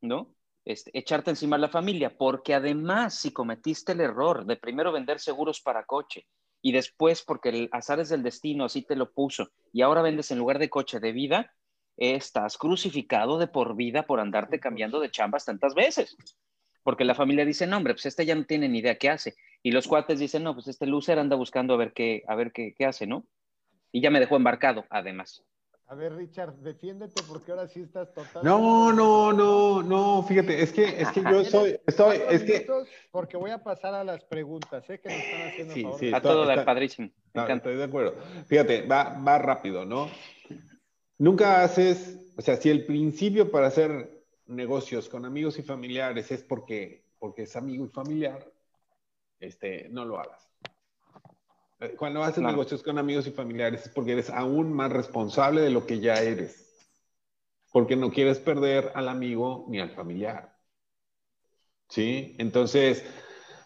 [0.00, 0.34] ¿no?
[0.64, 5.18] Este, echarte encima a la familia, porque además si cometiste el error de primero vender
[5.18, 6.26] seguros para coche
[6.62, 10.30] y después porque el azar es del destino, así te lo puso, y ahora vendes
[10.30, 11.54] en lugar de coche de vida,
[11.96, 16.16] estás crucificado de por vida por andarte cambiando de chambas tantas veces.
[16.82, 19.34] Porque la familia dice, no, hombre, pues este ya no tiene ni idea qué hace.
[19.62, 22.52] Y los cuates dicen, no, pues este loser anda buscando a ver qué, a ver
[22.52, 23.26] qué, qué hace, ¿no?
[23.92, 25.44] Y ya me dejó embarcado, además.
[25.90, 28.48] A ver, Richard, defiéndete porque ahora sí estás totalmente.
[28.48, 32.64] No, no, no, no, fíjate, es que, es que yo soy, estoy, es que.
[33.10, 35.00] Porque voy a pasar a las preguntas, ¿eh?
[35.00, 37.10] Que nos están haciendo sí, Sí, a todo dar padrísimo.
[37.34, 38.14] estoy de acuerdo.
[38.46, 40.08] Fíjate, va, va rápido, ¿no?
[41.18, 46.44] Nunca haces, o sea, si el principio para hacer negocios con amigos y familiares es
[46.44, 48.46] porque, porque es amigo y familiar,
[49.40, 50.49] este, no lo hagas.
[51.80, 55.70] Eh, cuando haces negocios con amigos y familiares es porque eres aún más responsable de
[55.70, 56.66] lo que ya eres.
[57.72, 60.56] Porque no quieres perder al amigo ni al familiar.
[61.88, 62.36] ¿Sí?
[62.38, 63.04] Entonces,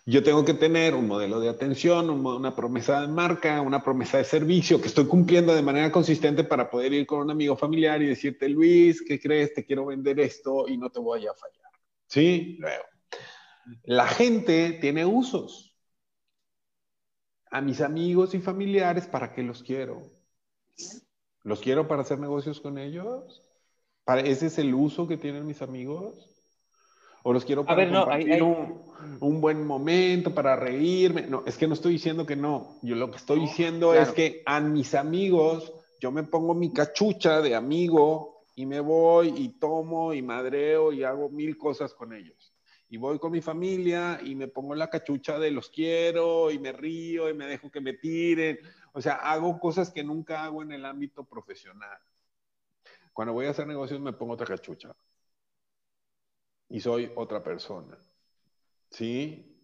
[0.06, 4.24] yo tengo que tener un modelo de atención, una promesa de marca, una promesa de
[4.24, 8.06] servicio que estoy cumpliendo de manera consistente para poder ir con un amigo familiar y
[8.06, 9.54] decirte, Luis, ¿qué crees?
[9.54, 11.70] Te quiero vender esto y no te voy a fallar.
[12.06, 12.56] ¿Sí?
[12.60, 12.84] Luego,
[13.84, 15.73] la gente tiene usos
[17.50, 20.02] a mis amigos y familiares, ¿para qué los quiero?
[21.42, 23.42] ¿Los quiero para hacer negocios con ellos?
[24.04, 26.34] ¿Para, ¿Ese es el uso que tienen mis amigos?
[27.22, 31.22] ¿O los quiero para compartir Un, buen momento, para reírme?
[31.22, 32.78] No, es que no estoy diciendo que no.
[32.82, 37.40] Yo lo que estoy diciendo es que a mis amigos yo me pongo mi cachucha
[37.40, 42.43] de amigo y me voy y tomo y madreo y hago mil cosas con ellos.
[42.94, 46.70] Y voy con mi familia y me pongo la cachucha de los quiero y me
[46.70, 48.56] río y me dejo que me tiren.
[48.92, 51.98] O sea, hago cosas que nunca hago en el ámbito profesional.
[53.12, 54.94] Cuando voy a hacer negocios me pongo otra cachucha.
[56.68, 57.98] Y soy otra persona.
[58.90, 59.60] ¿Sí?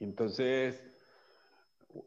[0.00, 0.82] Entonces,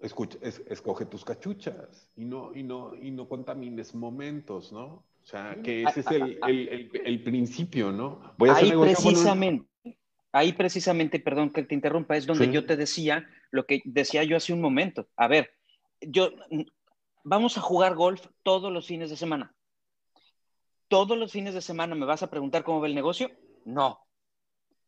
[0.02, 4.86] escucha, escoge tus cachuchas y no, y, no, y no contamines momentos, ¿no?
[5.28, 8.34] O sea, que ese es el, el, el, principio, ¿no?
[8.38, 9.68] Voy a hacer ahí precisamente,
[10.32, 14.38] ahí precisamente, perdón que te interrumpa, es donde yo te decía lo que decía yo
[14.38, 15.08] hace un momento.
[15.16, 15.52] A ver,
[16.02, 16.32] yo,
[17.24, 19.54] vamos a jugar golf todos los fines de semana.
[20.88, 23.32] ¿Todos los fines de semana me vas a preguntar cómo va el negocio?
[23.66, 24.00] No.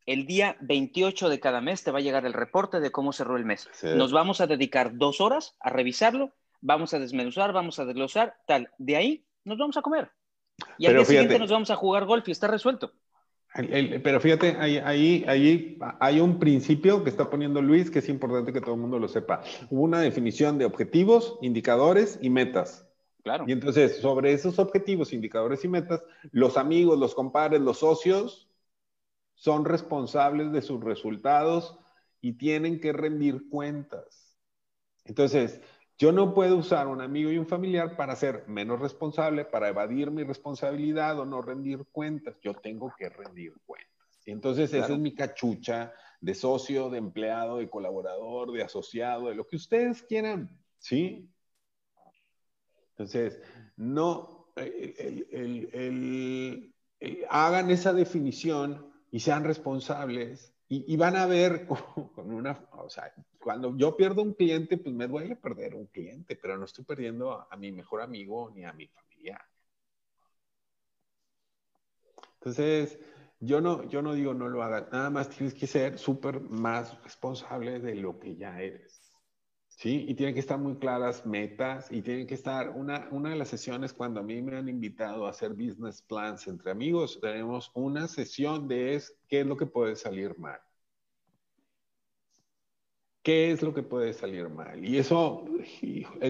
[0.05, 3.37] El día 28 de cada mes te va a llegar el reporte de cómo cerró
[3.37, 3.69] el mes.
[3.83, 8.71] Nos vamos a dedicar dos horas a revisarlo, vamos a desmenuzar, vamos a desglosar, tal.
[8.77, 10.11] De ahí nos vamos a comer.
[10.77, 12.93] Y al día siguiente nos vamos a jugar golf y está resuelto.
[14.03, 14.77] Pero fíjate, ahí,
[15.25, 18.99] ahí, hay un principio que está poniendo Luis que es importante que todo el mundo
[18.99, 19.41] lo sepa.
[19.69, 22.85] Hubo una definición de objetivos, indicadores y metas.
[23.23, 23.45] Claro.
[23.47, 28.49] Y entonces, sobre esos objetivos, indicadores y metas, los amigos, los compadres, los socios
[29.33, 31.77] son responsables de sus resultados
[32.21, 34.37] y tienen que rendir cuentas.
[35.05, 35.61] Entonces,
[35.99, 40.09] yo no puedo usar un amigo y un familiar para ser menos responsable, para evadir
[40.11, 42.39] mi responsabilidad o no rendir cuentas.
[42.41, 43.89] Yo tengo que rendir cuentas.
[44.25, 49.35] Y entonces esa es mi cachucha de socio, de empleado, de colaborador, de asociado, de
[49.35, 51.29] lo que ustedes quieran, ¿sí?
[52.91, 53.41] Entonces,
[53.75, 54.47] no,
[57.29, 63.75] hagan esa definición y sean responsables y, van a ver con una, o sea, cuando
[63.75, 67.57] yo pierdo un cliente, pues me duele perder un cliente, pero no estoy perdiendo a,
[67.57, 69.41] mi mejor amigo ni a mi familia.
[72.35, 72.99] Entonces,
[73.39, 77.01] yo no, yo no digo no lo hagan, nada más tienes que ser súper más
[77.03, 79.08] responsable de lo que ya eres.
[79.79, 80.05] ¿Sí?
[80.09, 83.47] Y tienen que estar muy claras metas y tienen que estar, una, una de las
[83.47, 88.07] sesiones cuando a mí me han invitado a hacer business plans entre amigos, tenemos una
[88.09, 90.59] sesión de es, qué es lo que puede salir mal.
[93.23, 94.83] ¿Qué es lo que puede salir mal?
[94.83, 95.45] Y eso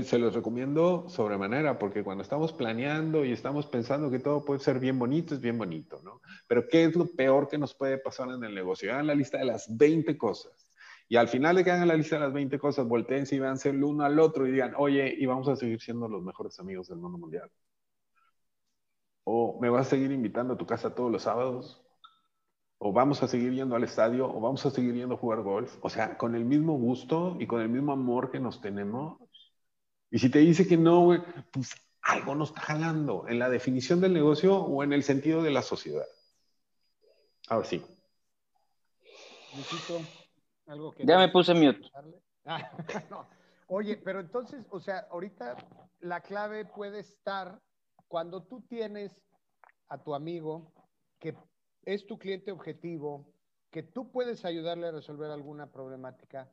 [0.04, 4.80] se los recomiendo sobremanera, porque cuando estamos planeando y estamos pensando que todo puede ser
[4.80, 6.22] bien bonito, es bien bonito, ¿no?
[6.48, 8.92] Pero ¿qué es lo peor que nos puede pasar en el negocio?
[8.92, 10.69] Hagan la lista de las 20 cosas
[11.12, 13.58] y al final de que hagan la lista de las 20 cosas, volteen y vean
[13.64, 16.88] el uno al otro y digan, oye, y vamos a seguir siendo los mejores amigos
[16.88, 17.50] del mundo mundial.
[19.24, 21.84] O me vas a seguir invitando a tu casa todos los sábados.
[22.78, 25.78] O vamos a seguir yendo al estadio, o vamos a seguir yendo a jugar golf.
[25.82, 29.18] O sea, con el mismo gusto y con el mismo amor que nos tenemos.
[30.12, 34.00] Y si te dice que no, güey, pues algo nos está jalando en la definición
[34.00, 36.06] del negocio o en el sentido de la sociedad.
[37.48, 37.84] Ahora sí.
[41.00, 41.82] Ya me puse mute.
[42.46, 42.72] Ah,
[43.68, 45.56] Oye, pero entonces, o sea, ahorita
[46.00, 47.62] la clave puede estar
[48.08, 49.22] cuando tú tienes
[49.90, 50.74] a tu amigo
[51.20, 51.36] que
[51.84, 53.32] es tu cliente objetivo,
[53.70, 56.52] que tú puedes ayudarle a resolver alguna problemática.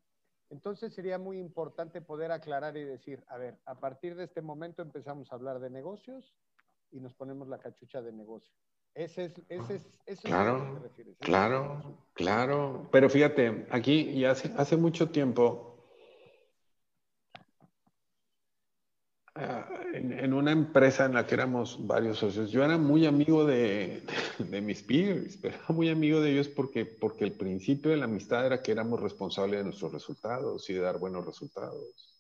[0.50, 4.82] Entonces sería muy importante poder aclarar y decir, a ver, a partir de este momento
[4.82, 6.34] empezamos a hablar de negocios
[6.90, 8.54] y nos ponemos la cachucha de negocio.
[8.96, 9.74] Ese es, ese
[10.06, 10.80] es, claro,
[11.20, 12.88] Claro, claro.
[12.90, 15.84] Pero fíjate, aquí y hace, hace mucho tiempo,
[19.34, 24.02] ah, en, una empresa en la que éramos varios socios, yo era muy amigo de,
[24.38, 28.06] de, mis peers, pero era muy amigo de ellos porque, porque el principio de la
[28.06, 32.15] amistad era que éramos responsables de nuestros resultados y de dar buenos resultados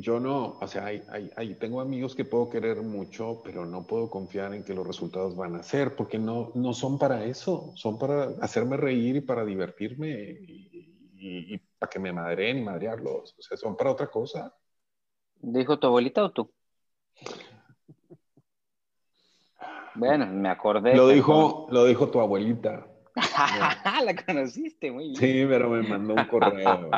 [0.00, 4.54] yo no, o sea, hay, tengo amigos que puedo querer mucho, pero no puedo confiar
[4.54, 8.30] en que los resultados van a ser, porque no, no son para eso, son para
[8.40, 10.10] hacerme reír y para divertirme
[11.16, 14.54] y, para que me madreen y madrearlos, o sea, son para otra cosa.
[15.36, 16.50] ¿Dijo tu abuelita o tú?
[19.94, 20.94] Bueno, me acordé.
[20.94, 22.86] Lo dijo, lo dijo tu abuelita.
[24.04, 25.16] la conociste, muy bien.
[25.16, 26.90] Sí, pero me mandó un correo.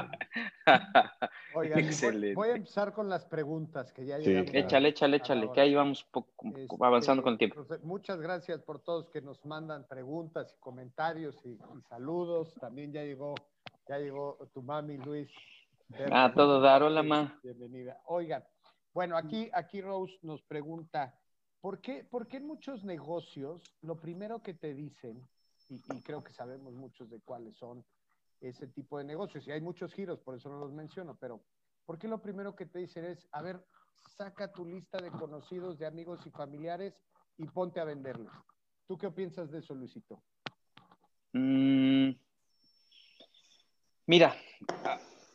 [1.55, 2.35] Oigan, Excelente.
[2.35, 4.35] Voy, a empezar con las preguntas que ya sí.
[4.53, 6.07] Échale, échale, échale, que ahí vamos
[6.57, 7.67] este, avanzando con el tiempo.
[7.83, 12.55] muchas gracias por todos que nos mandan preguntas y comentarios y, saludos.
[12.61, 13.35] También ya llegó,
[13.87, 15.31] ya llegó tu mami, Luis.
[16.11, 17.39] Ah, todo dar, hola, ma.
[17.43, 18.01] Bienvenida.
[18.07, 18.43] Oigan,
[18.95, 21.15] bueno, aquí, aquí Rose nos pregunta,
[21.61, 25.23] ¿por qué, ¿por qué en muchos negocios lo primero que te dicen
[25.69, 27.85] y, creo que sabemos muchos de cuáles son
[28.41, 29.47] ese tipo de negocios.
[29.47, 31.43] Y hay muchos giros, por eso no los menciono, pero
[31.85, 33.65] ¿por qué lo primero que te dicen es, a ver,
[34.17, 36.95] saca tu lista de conocidos, de amigos y familiares
[37.39, 38.33] y ponte a venderles.
[38.87, 40.23] ¿Tú qué piensas de eso, Luisito?
[41.33, 42.11] Mm,
[44.07, 44.37] mira,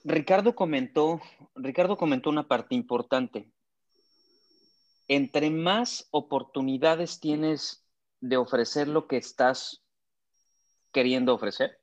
[0.04, 1.22] Ricardo comentó,
[1.56, 3.52] Ricardo comentó una parte importante.
[5.08, 7.86] Entre más oportunidades tienes
[8.22, 9.84] de ofrecer lo que estás
[10.91, 11.80] queriendo ofrecer,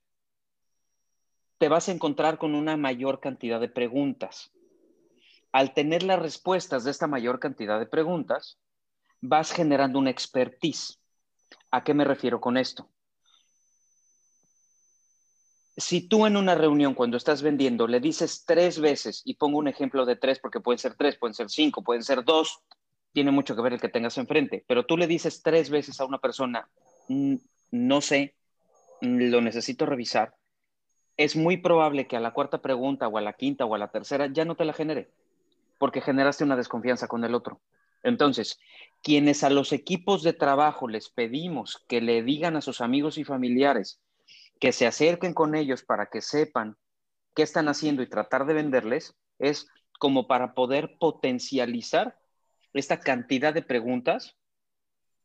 [1.59, 4.53] te vas a encontrar con una mayor cantidad de preguntas.
[5.51, 8.59] Al tener las respuestas de esta mayor cantidad de preguntas,
[9.21, 11.01] vas generando una expertise.
[11.71, 12.89] ¿A qué me refiero con esto?
[15.77, 19.69] Si tú en una reunión, cuando estás vendiendo, le dices tres veces, y pongo un
[19.69, 22.61] ejemplo de tres porque pueden ser tres, pueden ser cinco, pueden ser dos,
[23.13, 26.05] tiene mucho que ver el que tengas enfrente, pero tú le dices tres veces a
[26.05, 26.69] una persona,
[27.09, 27.37] mm,
[27.71, 28.35] no sé,
[29.01, 30.35] lo necesito revisar,
[31.17, 33.91] es muy probable que a la cuarta pregunta o a la quinta o a la
[33.91, 35.11] tercera ya no te la genere,
[35.79, 37.61] porque generaste una desconfianza con el otro.
[38.05, 38.59] Entonces,
[39.03, 43.25] quienes a los equipos de trabajo les pedimos que le digan a sus amigos y
[43.25, 44.01] familiares
[44.61, 46.77] que se acerquen con ellos para que sepan
[47.35, 52.19] qué están haciendo y tratar de venderles, es como para poder potencializar
[52.73, 54.37] esta cantidad de preguntas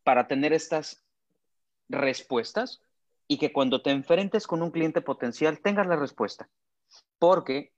[0.04, 1.04] para tener estas
[1.90, 2.82] respuestas
[3.28, 6.50] y que cuando te enfrentes con un cliente potencial tengas la respuesta.
[7.20, 7.72] Porque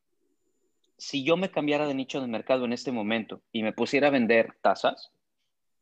[0.98, 4.12] si yo me cambiara de nicho de mercado en este momento y me pusiera a
[4.12, 5.12] vender tasas,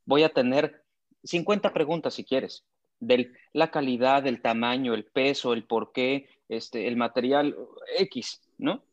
[0.05, 0.83] voy a tener
[1.23, 2.65] 50 preguntas si quieres,
[2.99, 7.55] de la calidad, el tamaño, el peso, el por qué, este, el material
[7.99, 8.83] X, ¿no?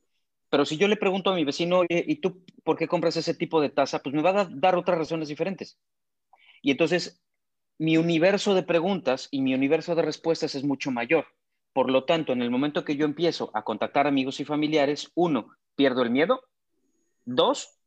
[0.49, 3.61] Pero si yo le pregunto a mi vecino, ¿y tú por qué compras ese tipo
[3.61, 4.01] de taza?
[4.03, 5.79] Pues me va a dar otras razones diferentes.
[6.61, 7.23] Y entonces
[7.81, 11.25] mi universo de preguntas y mi universo de respuestas es mucho mayor.
[11.73, 15.49] Por lo tanto, en el momento que yo empiezo a contactar amigos y familiares, uno,
[15.77, 16.43] pierdo el miedo.
[17.25, 17.79] Dos,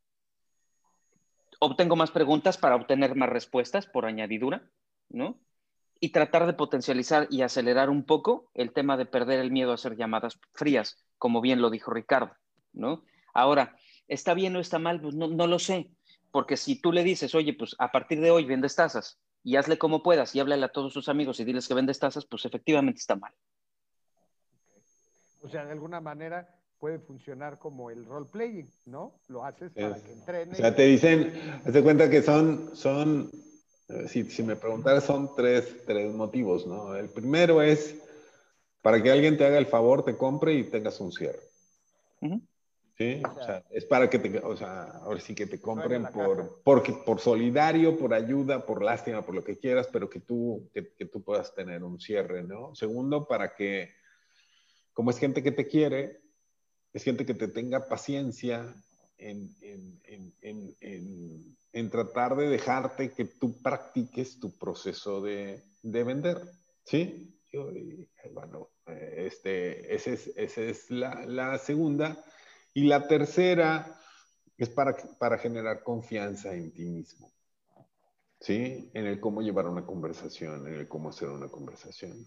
[1.59, 4.67] obtengo más preguntas para obtener más respuestas por añadidura,
[5.09, 5.39] ¿no?
[5.99, 9.75] Y tratar de potencializar y acelerar un poco el tema de perder el miedo a
[9.75, 12.35] hacer llamadas frías, como bien lo dijo Ricardo,
[12.71, 13.03] ¿no?
[13.35, 13.75] Ahora,
[14.07, 14.99] ¿está bien o está mal?
[14.99, 15.91] Pues no, no lo sé,
[16.31, 19.77] porque si tú le dices, oye, pues a partir de hoy vendes tasas, y hazle
[19.77, 22.99] como puedas y háblale a todos tus amigos y diles que vendes tazas, pues efectivamente
[22.99, 23.33] está mal.
[25.41, 29.19] O sea, de alguna manera puede funcionar como el role playing, ¿no?
[29.27, 30.53] Lo haces para que entrene.
[30.53, 31.33] O sea, te dicen,
[31.65, 33.31] hazte cuenta que son, son
[33.89, 36.95] eh, si, si me preguntaras, son tres, tres motivos, ¿no?
[36.95, 37.95] El primero es
[38.81, 41.39] para que alguien te haga el favor, te compre y tengas un cierre.
[42.95, 46.61] Sí, o sea, es para que te, o sea, ahora sí que te compren por,
[46.63, 50.83] porque, por solidario, por ayuda, por lástima, por lo que quieras, pero que tú, que,
[50.83, 52.75] tú puedas tener un cierre, ¿no?
[52.75, 53.89] Segundo, para que,
[54.93, 56.21] como es gente que te quiere,
[56.93, 58.75] es gente que te tenga paciencia
[59.17, 59.49] en,
[61.71, 66.39] en, tratar de dejarte que tú practiques tu proceso de, de vender,
[66.83, 67.39] ¿sí?
[67.51, 72.23] Y, bueno, este, esa es, esa es la, la segunda.
[72.73, 73.99] Y la tercera
[74.57, 77.31] es para, para generar confianza en ti mismo.
[78.39, 78.89] ¿Sí?
[78.93, 82.25] En el cómo llevar una conversación, en el cómo hacer una conversación.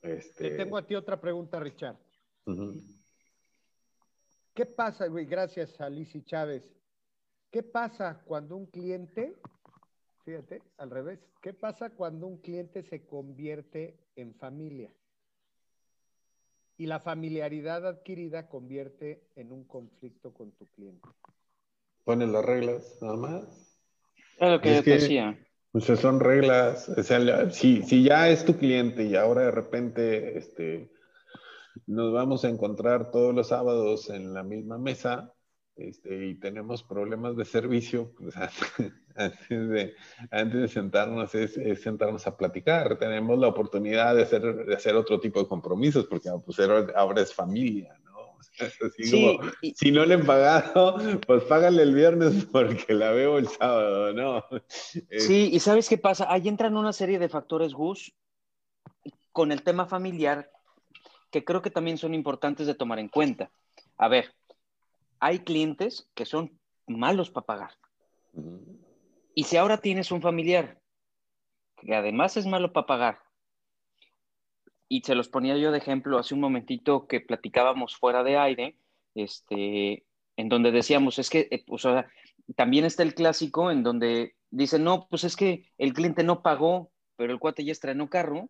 [0.00, 0.50] Este...
[0.50, 1.96] Te tengo a ti otra pregunta, Richard.
[4.54, 5.26] ¿Qué pasa, güey?
[5.26, 6.62] Gracias a Lizzie Chávez.
[7.50, 9.36] ¿Qué pasa cuando un cliente,
[10.24, 14.90] fíjate, al revés, qué pasa cuando un cliente se convierte en familia?
[16.78, 21.08] Y la familiaridad adquirida convierte en un conflicto con tu cliente.
[22.04, 23.80] Pones las reglas, nada más.
[24.38, 25.38] Es lo que yo te decía.
[25.72, 26.88] Pues son reglas.
[26.88, 30.90] O sea, si, si, ya es tu cliente y ahora de repente este,
[31.86, 35.34] nos vamos a encontrar todos los sábados en la misma mesa,
[35.76, 38.34] este, y tenemos problemas de servicio, pues
[39.16, 39.94] antes, de,
[40.30, 42.98] antes de sentarnos es, sentarnos a platicar.
[42.98, 46.58] Tenemos la oportunidad de hacer, de hacer otro tipo de compromisos, porque pues,
[46.94, 48.38] ahora es familia, ¿no?
[49.74, 54.44] si no le han pagado, pues págale el viernes porque la veo el sábado, ¿no?
[55.10, 56.26] Sí, y ¿sabes qué pasa?
[56.30, 58.14] Ahí entran una serie de factores, Gus,
[59.30, 60.50] con el tema familiar,
[61.30, 63.50] que creo que también son importantes de tomar en cuenta.
[63.98, 64.32] A ver,
[65.20, 67.70] hay clientes que son malos para pagar.
[69.34, 70.80] Y si ahora tienes un familiar
[71.76, 73.18] que además es malo para pagar,
[74.88, 78.78] y se los ponía yo de ejemplo hace un momentito que platicábamos fuera de aire,
[79.14, 80.04] este,
[80.36, 81.84] en donde decíamos, es que, pues,
[82.54, 86.92] también está el clásico en donde dicen, no, pues es que el cliente no pagó,
[87.16, 88.48] pero el cuate ya estrenó carro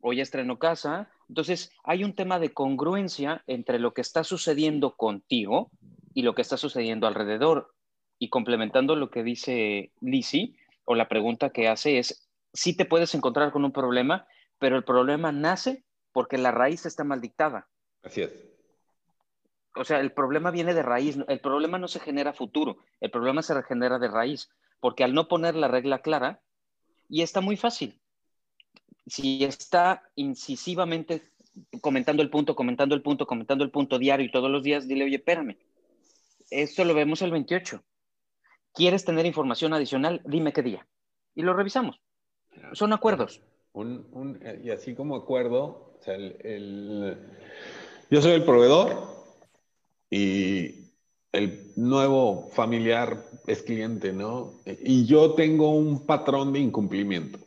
[0.00, 1.10] o ya estrenó casa.
[1.28, 5.70] Entonces, hay un tema de congruencia entre lo que está sucediendo contigo
[6.14, 7.72] y lo que está sucediendo alrededor.
[8.18, 13.14] y complementando lo que dice Lisi, o la pregunta que hace es, si te puedes
[13.14, 14.26] encontrar con un problema,
[14.58, 17.68] pero el problema nace porque la raíz está mal dictada.
[18.02, 18.32] Así es.
[19.76, 23.42] O sea, el problema viene de raíz, el problema no se genera futuro, el problema
[23.42, 26.40] se regenera de raíz, porque al no poner la regla clara,
[27.08, 28.00] y está muy fácil,
[29.06, 31.30] si está incisivamente
[31.80, 35.04] comentando el punto, comentando el punto, comentando el punto diario y todos los días, dile,
[35.04, 35.56] oye, espérame,
[36.50, 37.82] esto lo vemos el 28.
[38.74, 40.20] ¿Quieres tener información adicional?
[40.24, 40.86] Dime qué día.
[41.34, 42.00] Y lo revisamos.
[42.72, 43.40] Son acuerdos.
[44.62, 45.98] y así como acuerdo,
[48.10, 49.26] yo soy el proveedor
[50.10, 50.92] y
[51.32, 54.54] el nuevo familiar es cliente, ¿no?
[54.64, 57.38] Y yo tengo un patrón de incumplimiento.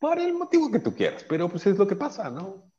[0.00, 2.72] Por el motivo que tú quieras, pero pues es lo que pasa, ¿no?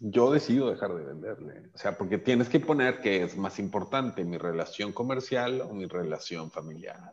[0.00, 1.68] Yo decido dejar de venderle.
[1.74, 5.86] O sea, porque tienes que poner que es más importante mi relación comercial o mi
[5.86, 7.12] relación familiar.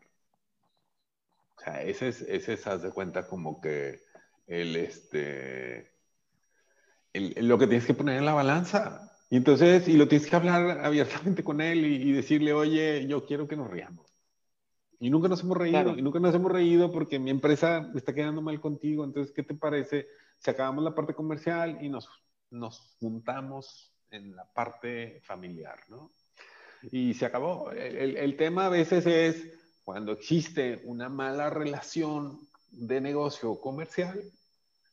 [1.58, 4.00] O sea, ese es, ese es haz de cuenta como que
[4.46, 5.92] el, este,
[7.14, 9.12] lo que tienes que poner en la balanza.
[9.30, 13.48] Y entonces, y lo tienes que hablar abiertamente con él y, decirle, oye, yo quiero
[13.48, 14.06] que nos riamos.
[15.00, 18.42] Y nunca nos hemos reído, y nunca nos hemos reído porque mi empresa está quedando
[18.42, 19.04] mal contigo.
[19.04, 22.10] Entonces, ¿qué te parece si acabamos la parte comercial y nos,
[22.50, 26.12] nos juntamos en la parte familiar, ¿no?
[26.92, 27.72] Y se acabó.
[27.72, 32.40] El, el tema a veces es cuando existe una mala relación
[32.72, 34.22] de negocio comercial,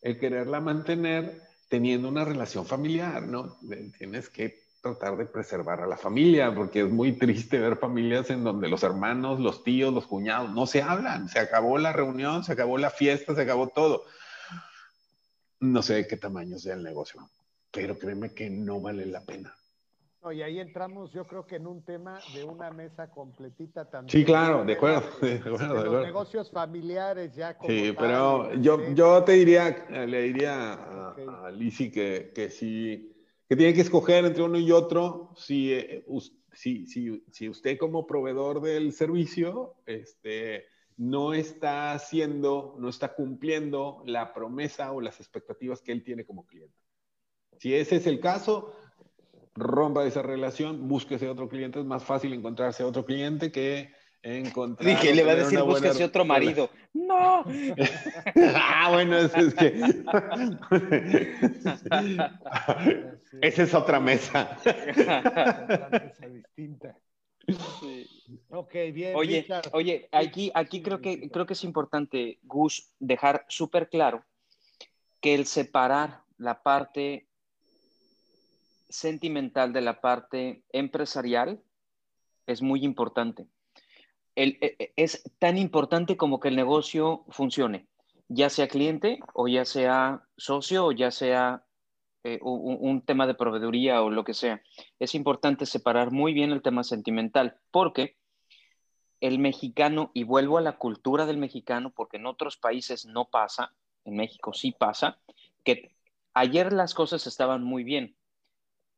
[0.02, 3.57] el quererla mantener teniendo una relación familiar, ¿no?
[3.98, 8.45] Tienes que tratar de preservar a la familia, porque es muy triste ver familias en
[8.45, 12.53] donde los hermanos, los tíos, los cuñados no se hablan, se acabó la reunión, se
[12.53, 14.05] acabó la fiesta, se acabó todo.
[15.61, 17.30] No sé de qué tamaño sea el negocio,
[17.70, 19.55] pero créeme que no vale la pena.
[20.22, 24.11] No, y ahí entramos, yo creo que en un tema de una mesa completita también.
[24.11, 25.03] Sí, claro, de acuerdo.
[25.20, 27.57] De, acuerdo, de, los negocios familiares ya.
[27.57, 31.14] Como sí, pero yo, yo te diría, le diría a,
[31.47, 33.13] a Lizzie que, que sí
[33.49, 36.05] que tiene que escoger entre uno y otro si, eh,
[36.53, 40.64] si, si, si, usted como proveedor del servicio este,
[40.97, 46.47] no está haciendo, no está cumpliendo la promesa o las expectativas que él tiene como
[46.47, 46.78] cliente.
[47.59, 48.72] Si ese es el caso,
[49.55, 53.92] rompa esa relación, búsquese otro cliente, es más fácil encontrarse otro cliente que
[54.24, 54.88] encontrar.
[54.88, 56.70] Dije, le va a decir, búsquese otro marido.
[56.92, 57.44] No.
[58.56, 59.68] ah, bueno, eso es que.
[63.42, 64.56] Esa es otra mesa.
[64.60, 66.96] otra mesa distinta.
[68.48, 69.14] Ok, bien.
[69.14, 74.24] Oye, oye, aquí, aquí creo que creo que es importante, Gus, dejar súper claro
[75.20, 77.28] que el separar la parte
[78.88, 81.62] sentimental de la parte empresarial
[82.46, 83.46] es muy importante.
[84.37, 87.87] E, e, es tan importante como que el negocio funcione,
[88.28, 91.64] ya sea cliente o ya sea socio o ya sea
[92.24, 94.62] eh, un, tema de proveeduría o lo que sea.
[94.99, 98.16] Es importante separar muy bien el tema sentimental porque
[99.20, 103.74] el mexicano, y vuelvo a la cultura del mexicano, porque en otros países no pasa,
[104.05, 105.18] en México sí pasa,
[105.64, 105.95] que
[106.32, 108.16] ayer las cosas estaban muy bien,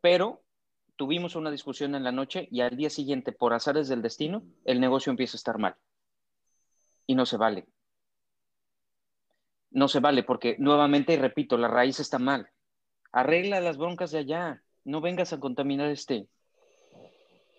[0.00, 0.42] pero
[0.96, 4.80] tuvimos una discusión en la noche y al día siguiente, por azares del destino, el
[4.80, 5.76] negocio empieza a estar mal.
[7.06, 7.66] Y no se vale.
[9.70, 12.50] No se vale porque, nuevamente, y repito, la raíz está mal.
[13.12, 14.62] Arregla las broncas de allá.
[14.84, 16.28] No vengas a contaminar este.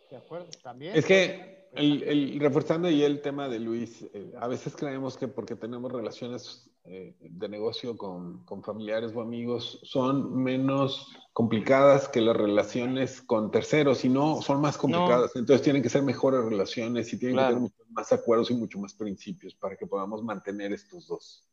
[0.09, 0.95] De acuerdo, también.
[0.95, 5.55] Es que, el, reforzando ahí el tema de Luis, eh, a veces creemos que porque
[5.55, 12.35] tenemos relaciones eh, de negocio con, con, familiares o amigos son menos complicadas que las
[12.35, 15.35] relaciones con terceros, y no, son más complicadas.
[15.35, 18.93] Entonces tienen que ser mejores relaciones y tienen que tener más acuerdos y mucho más
[18.93, 21.45] principios para que podamos mantener estos dos.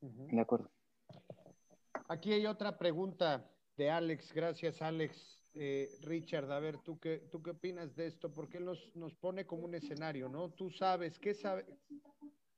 [0.00, 0.70] De acuerdo.
[2.08, 4.32] Aquí hay otra pregunta de Alex.
[4.32, 5.42] Gracias, Alex.
[5.52, 8.32] Eh, Richard, a ver, ¿tú qué, ¿tú qué opinas de esto?
[8.32, 10.48] Porque nos, nos pone como un escenario, ¿no?
[10.48, 11.66] Tú sabes, ¿qué, sabe,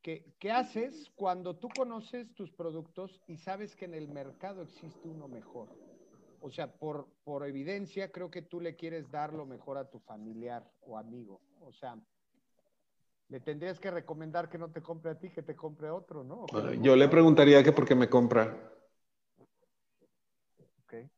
[0.03, 5.28] ¿Qué, haces cuando tú conoces tus productos y sabes que en el mercado existe uno
[5.28, 5.68] mejor?
[6.40, 10.00] O sea, por, por evidencia, creo que tú le quieres dar lo mejor a tu
[10.00, 11.40] familiar o amigo.
[11.61, 11.96] O sea,
[13.28, 16.24] le tendrías que recomendar que no te compre a ti, que te compre a otro,
[16.24, 16.46] ¿no?
[16.80, 18.72] Yo le preguntaría que por qué me compra.
[20.84, 21.09] Okay.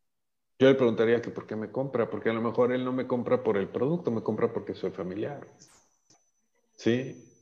[0.58, 3.06] Yo le preguntaría que por qué me compra, porque a lo mejor él no me
[3.06, 5.48] compra por el producto, me compra porque soy familiar.
[6.74, 7.33] ¿Sí?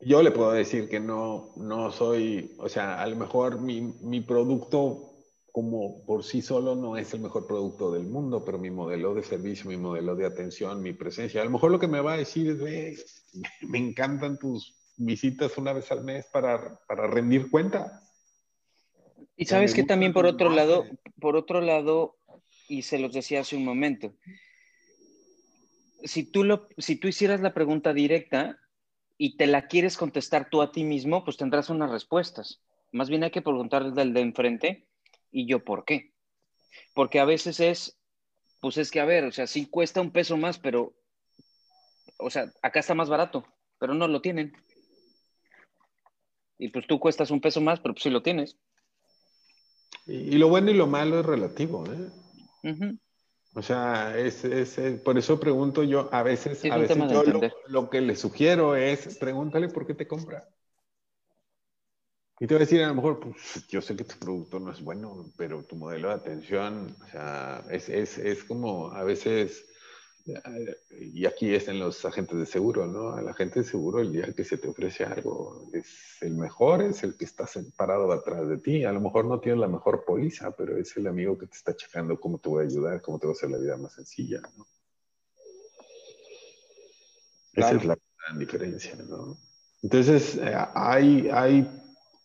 [0.00, 4.20] Yo le puedo decir que no, no soy, o sea, a lo mejor mi, mi
[4.20, 5.10] producto
[5.52, 9.22] como por sí solo no es el mejor producto del mundo, pero mi modelo de
[9.22, 12.18] servicio, mi modelo de atención, mi presencia, a lo mejor lo que me va a
[12.18, 13.26] decir es,
[13.62, 18.02] me encantan tus visitas una vez al mes para, para rendir cuenta.
[19.36, 20.84] Y sabes que también por otro lado,
[21.18, 22.16] por otro lado,
[22.68, 24.14] y se los decía hace un momento,
[26.04, 28.58] si tú, lo, si tú hicieras la pregunta directa
[29.22, 32.62] y te la quieres contestar tú a ti mismo, pues tendrás unas respuestas.
[32.90, 34.88] Más bien hay que preguntarle del de enfrente
[35.30, 36.14] y yo por qué.
[36.94, 37.98] Porque a veces es,
[38.62, 40.94] pues es que a ver, o sea, sí cuesta un peso más, pero,
[42.16, 43.44] o sea, acá está más barato,
[43.78, 44.54] pero no lo tienen.
[46.56, 48.56] Y pues tú cuestas un peso más, pero pues sí lo tienes.
[50.06, 52.96] Y, lo bueno y lo malo es relativo, ¿eh?
[53.54, 57.90] O sea, es, es, por eso pregunto yo, a veces, a veces yo lo, lo,
[57.90, 60.48] que le sugiero es, pregúntale por qué te compra.
[62.42, 64.72] Y te voy a decir, a lo mejor, pues, yo sé que tu producto no
[64.72, 69.66] es bueno, pero tu modelo de atención, o sea, es, es, es como a veces,
[70.90, 73.12] y aquí es en los agentes de seguro, ¿no?
[73.12, 77.02] Al agente de seguro, el día que se te ofrece algo, es el mejor, es
[77.02, 77.46] el que está
[77.76, 78.84] parado atrás de ti.
[78.84, 81.74] A lo mejor no tienes la mejor póliza, pero es el amigo que te está
[81.74, 84.40] checando cómo te voy a ayudar, cómo te va a hacer la vida más sencilla,
[84.56, 84.66] ¿no?
[87.52, 89.38] Esa es la gran diferencia, ¿no?
[89.82, 91.68] Entonces, eh, hay, hay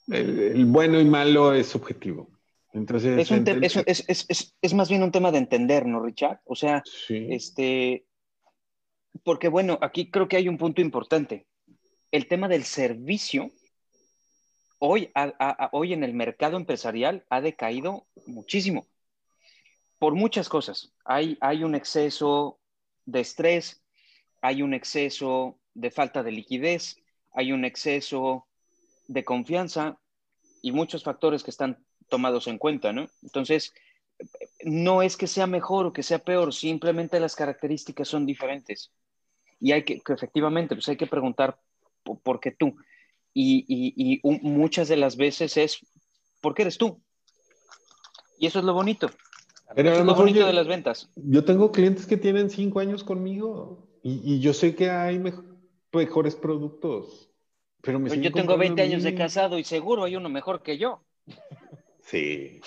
[0.07, 2.29] el, bueno y malo es subjetivo.
[2.75, 3.31] Entonces,
[4.61, 6.41] es, más bien un tema de entender, ¿no, Richard?
[6.43, 8.05] O sea, este,
[9.23, 11.47] porque bueno, aquí creo que hay un punto importante.
[12.11, 13.49] El tema del servicio,
[14.77, 15.09] hoy,
[15.71, 18.87] hoy en el mercado empresarial ha decaído muchísimo,
[19.97, 20.93] por muchas cosas.
[21.05, 22.59] Hay, hay un exceso
[23.05, 23.83] de estrés,
[24.41, 26.97] hay un exceso de falta de liquidez,
[27.31, 28.47] hay un exceso
[29.07, 29.97] de confianza
[30.61, 33.07] y muchos factores que están tomados en cuenta, ¿no?
[33.23, 33.73] Entonces,
[34.63, 38.91] no es que sea mejor o que sea peor, simplemente las características son diferentes.
[39.59, 41.57] Y hay que, efectivamente, pues hay que preguntar
[42.23, 42.75] por, qué tú.
[43.33, 45.79] Y, muchas de las veces es,
[46.41, 47.01] ¿por qué eres tú?
[48.37, 49.09] Y eso es lo bonito.
[49.75, 51.09] Pero es lo bonito de las ventas.
[51.15, 55.19] Yo tengo clientes que tienen cinco años conmigo y, yo sé que hay
[55.91, 57.29] mejores productos
[58.21, 61.01] yo tengo 20 años de casado y seguro hay uno mejor que yo.
[62.05, 62.61] Sí.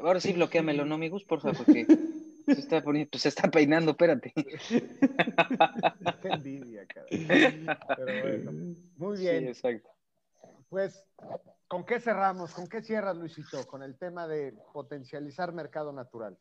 [0.00, 1.24] Ahora sí bloqueamelo, ¿no, amigos?
[1.24, 1.86] Por favor, porque
[2.46, 4.32] se está poniendo, se está peinando, espérate.
[6.22, 7.06] Qué envidia, cara.
[7.08, 9.40] Pero bueno, muy bien.
[9.40, 9.88] Sí, exacto.
[10.68, 11.04] Pues,
[11.68, 12.52] ¿con qué cerramos?
[12.52, 13.66] ¿Con qué cierras, Luisito?
[13.66, 16.36] Con el tema de potencializar mercado natural.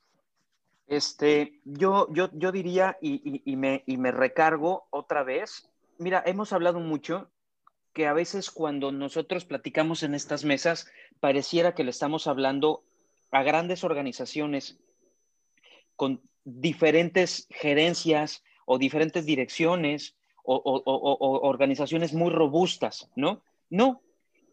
[0.87, 5.69] Este, yo, yo, yo diría, y, y, me, y me recargo otra vez,
[5.99, 7.29] mira, hemos hablado mucho
[7.93, 10.87] que a veces cuando nosotros platicamos en estas mesas,
[11.19, 12.83] pareciera que le estamos hablando
[13.31, 14.79] a grandes organizaciones
[15.95, 23.43] con diferentes gerencias o diferentes direcciones o, organizaciones muy robustas, ¿no?
[23.69, 24.01] No,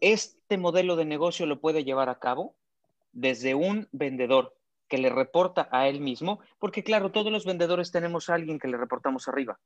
[0.01, 2.55] este modelo de negocio lo puede llevar a cabo
[3.11, 4.55] desde un vendedor
[4.87, 8.67] que le reporta a él mismo, porque claro, todos los vendedores tenemos a alguien que
[8.67, 9.59] le reportamos arriba,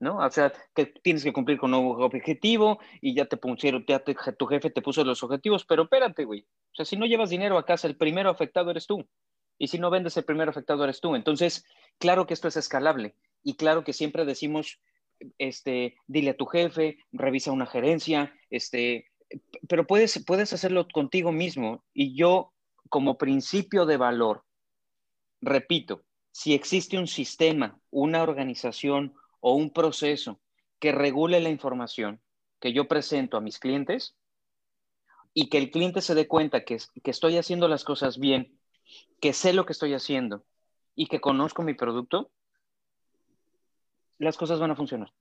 [0.00, 0.18] ¿no?
[0.18, 4.46] O sea, que tienes que cumplir con un objetivo y ya te pusieron, ya tu
[4.46, 6.42] jefe te puso los objetivos, pero espérate, güey.
[6.42, 9.06] O sea, si no llevas dinero a casa, el primero afectado eres tú.
[9.58, 11.16] Y si no vendes, el primero afectado eres tú.
[11.16, 11.64] Entonces,
[11.98, 14.80] claro que esto es escalable y claro que siempre decimos,
[15.38, 19.10] este, dile a tu jefe, revisa una gerencia, este,
[19.68, 21.84] pero puedes, puedes hacerlo contigo mismo.
[21.92, 22.52] Y yo,
[22.88, 24.44] como principio de valor,
[25.40, 30.40] repito, si existe un sistema, una organización, o un proceso
[30.78, 32.20] que regule la información
[32.60, 34.16] que yo presento a mis clientes
[35.34, 38.58] y que el cliente se dé cuenta que, que estoy haciendo las cosas bien,
[39.20, 40.44] que sé lo que estoy haciendo
[40.94, 42.30] y que conozco mi producto,
[44.18, 45.12] las cosas van a funcionar.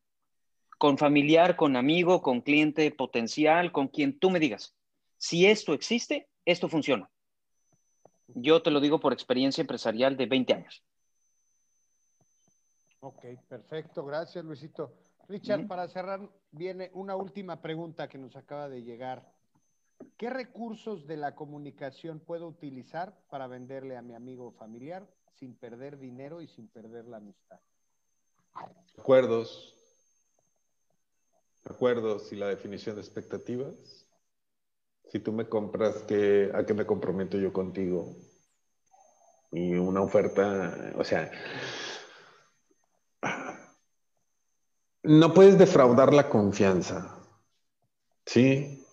[0.78, 4.76] Con familiar, con amigo, con cliente potencial, con quien tú me digas.
[5.18, 7.10] Si esto existe, esto funciona.
[8.28, 10.84] Yo te lo digo por experiencia empresarial de 20 años.
[13.00, 14.04] Ok, perfecto.
[14.06, 14.94] Gracias, Luisito.
[15.28, 16.22] Richard, para cerrar,
[16.52, 19.32] viene una última pregunta que nos acaba de llegar.
[20.18, 26.00] ¿Qué recursos de la comunicación puedo utilizar para venderle a mi amigo familiar sin perder
[26.00, 27.60] dinero y sin perder la amistad?
[28.98, 29.76] Acuerdos.
[31.66, 34.08] Acuerdos y la definición de expectativas.
[35.10, 38.16] Si tú me compras, ¿qué, ¿a qué me comprometo yo contigo?
[39.52, 41.32] Y una oferta, o sea,
[45.08, 47.18] no puedes defraudar la confianza.
[48.26, 48.86] Sí,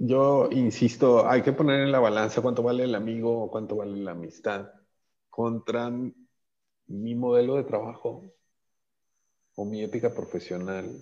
[0.00, 3.96] yo insisto, hay que poner en la balanza cuánto vale el amigo o cuánto vale
[3.96, 4.68] la amistad
[5.30, 5.90] contra
[6.86, 8.24] mi modelo de trabajo
[9.54, 11.00] o mi ética profesional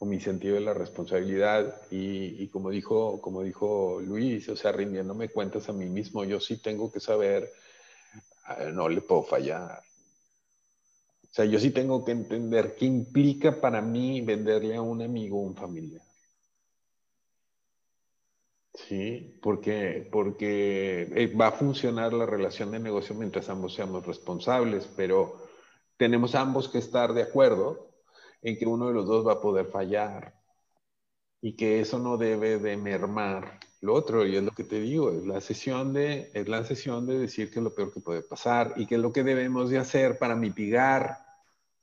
[0.00, 4.72] o mi sentido de la responsabilidad y, y, como dijo como dijo Luis o sea
[4.72, 7.50] rindiéndome cuentas a mí mismo yo sí tengo que saber
[8.44, 9.82] ah, no le puedo fallar
[11.30, 15.38] o sea yo sí tengo que entender qué implica para mí venderle a un amigo
[15.38, 16.02] o un familiar.
[18.74, 24.86] Sí, porque, porque eh, va a funcionar la relación de negocio mientras ambos seamos responsables,
[24.96, 25.34] pero
[25.96, 27.90] tenemos ambos que estar de acuerdo
[28.42, 30.34] en que uno de los dos va a poder fallar
[31.40, 34.26] y que eso no debe de mermar lo otro.
[34.26, 37.50] Y es lo que te digo, es la sesión de, es la sesión de decir
[37.50, 40.18] que es lo peor que puede pasar y que es lo que debemos de hacer
[40.18, 41.28] para mitigar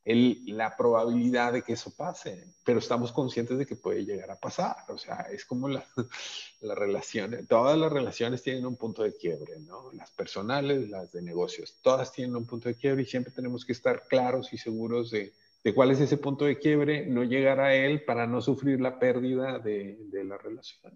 [0.05, 4.75] la probabilidad de que eso pase, pero estamos conscientes de que puede llegar a pasar.
[4.89, 5.83] O sea, es como la,
[6.61, 9.91] la relación, todas las relaciones tienen un punto de quiebre, ¿no?
[9.93, 13.73] Las personales, las de negocios, todas tienen un punto de quiebre y siempre tenemos que
[13.73, 15.33] estar claros y seguros de,
[15.63, 18.99] de cuál es ese punto de quiebre, no llegar a él para no sufrir la
[18.99, 20.95] pérdida de, de la relación.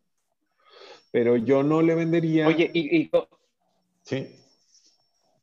[1.12, 2.47] Pero yo no le vendería...
[2.47, 2.97] Oye, y...
[2.97, 3.12] y...
[4.03, 4.28] Sí,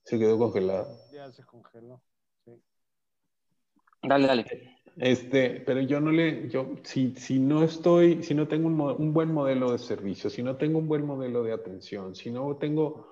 [0.05, 0.89] se quedó congelado.
[1.13, 2.01] Ya se congeló.
[4.03, 4.77] Dale, dale.
[4.97, 9.13] Este, pero yo no le, yo, si, si no estoy, si no tengo un, un,
[9.13, 13.11] buen modelo de servicio, si no tengo un buen modelo de atención, si no tengo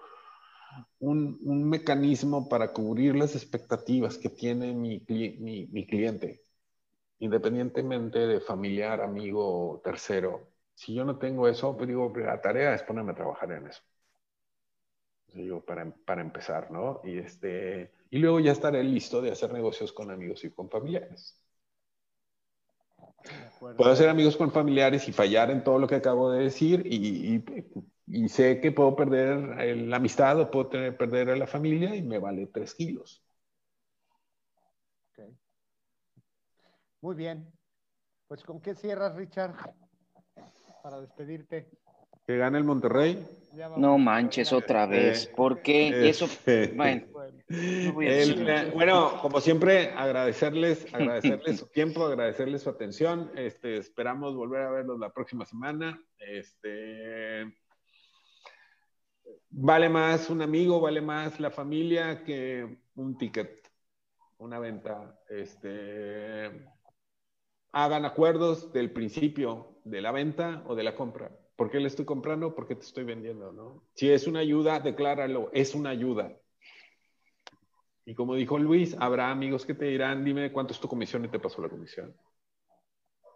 [1.00, 6.40] un, un mecanismo para cubrir las expectativas que tiene mi, mi, mi, cliente,
[7.18, 12.74] independientemente de familiar, amigo o tercero, si yo no tengo eso, pues digo, la tarea
[12.74, 13.82] es ponerme a trabajar en eso.
[15.32, 17.00] Digo, para, para empezar, ¿no?
[17.04, 21.36] Y este, y luego ya estaré listo de hacer negocios con amigos y con familiares.
[23.58, 27.42] Puedo hacer amigos con familiares y fallar en todo lo que acabo de decir y,
[28.06, 32.02] y, sé que puedo perder la amistad o puedo tener, perder a la familia y
[32.02, 33.24] me vale tres kilos.
[35.12, 35.34] Okay.
[37.00, 37.50] Muy bien.
[38.28, 39.54] Pues ¿con qué cierras, Richard?
[40.84, 41.70] Para despedirte.
[42.26, 43.26] Que gane el Monterrey.
[43.78, 45.26] No manches otra vez.
[45.28, 46.10] ¿Por qué?
[46.10, 46.28] Eso,
[46.74, 47.06] bueno.
[48.74, 53.32] bueno, como siempre, agradecerles, agradecerles su tiempo, agradecerles su atención.
[53.34, 55.98] Este, esperamos volver a verlos la próxima semana.
[56.18, 57.50] Este,
[59.48, 63.72] vale más un amigo, vale más la familia que un ticket,
[64.36, 65.18] una venta.
[65.30, 66.68] Este,
[67.72, 71.30] hagan acuerdos del principio de la venta o de la compra.
[71.56, 72.54] ¿Por qué le estoy comprando?
[72.54, 73.52] ¿Por qué te estoy vendiendo?
[73.52, 73.84] ¿no?
[73.94, 76.36] Si es una ayuda, decláralo, es una ayuda.
[78.06, 81.28] Y como dijo Luis, habrá amigos que te dirán, dime cuánto es tu comisión y
[81.28, 82.14] te paso la comisión.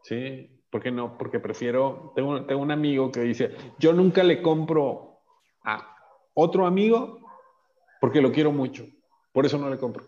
[0.03, 0.51] ¿Sí?
[0.71, 1.17] ¿Por qué no?
[1.17, 5.21] Porque prefiero, tengo, tengo un amigo que dice, yo nunca le compro
[5.65, 5.97] a
[6.35, 7.21] otro amigo
[8.01, 8.87] porque lo quiero mucho.
[9.33, 10.07] Por eso no le compro.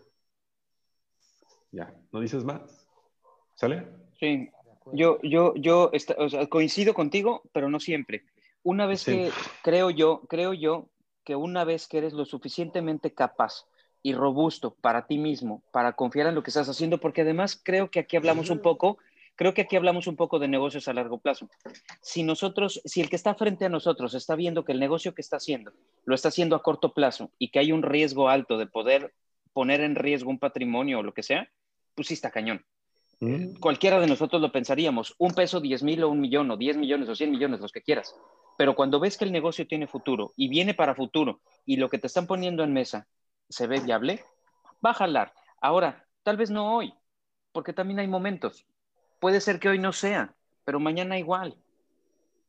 [1.71, 2.87] Ya, ¿no dices más?
[3.55, 3.87] ¿Sale?
[4.19, 4.49] Sí,
[4.93, 5.91] yo, yo, yo
[6.49, 8.23] coincido contigo, pero no siempre.
[8.63, 9.31] Una vez que
[9.63, 10.89] creo yo, creo yo
[11.23, 13.65] que una vez que eres lo suficientemente capaz
[14.03, 17.91] y robusto para ti mismo, para confiar en lo que estás haciendo, porque además creo
[17.91, 18.97] que aquí hablamos un poco,
[19.35, 21.49] creo que aquí hablamos un poco de negocios a largo plazo.
[22.01, 25.21] Si nosotros, si el que está frente a nosotros está viendo que el negocio que
[25.21, 25.71] está haciendo
[26.05, 29.13] lo está haciendo a corto plazo y que hay un riesgo alto de poder
[29.53, 31.49] poner en riesgo un patrimonio o lo que sea,
[31.93, 32.65] pues sí está cañón.
[33.21, 33.59] Mm.
[33.59, 37.07] Cualquiera de nosotros lo pensaríamos, un peso, diez mil o un millón o diez millones
[37.07, 38.15] o cien millones, los que quieras.
[38.57, 41.99] Pero cuando ves que el negocio tiene futuro y viene para futuro y lo que
[41.99, 43.07] te están poniendo en mesa
[43.47, 44.23] se ve viable,
[44.85, 45.33] va a jalar.
[45.61, 46.93] Ahora, tal vez no hoy,
[47.51, 48.65] porque también hay momentos.
[49.19, 50.33] Puede ser que hoy no sea,
[50.65, 51.55] pero mañana igual.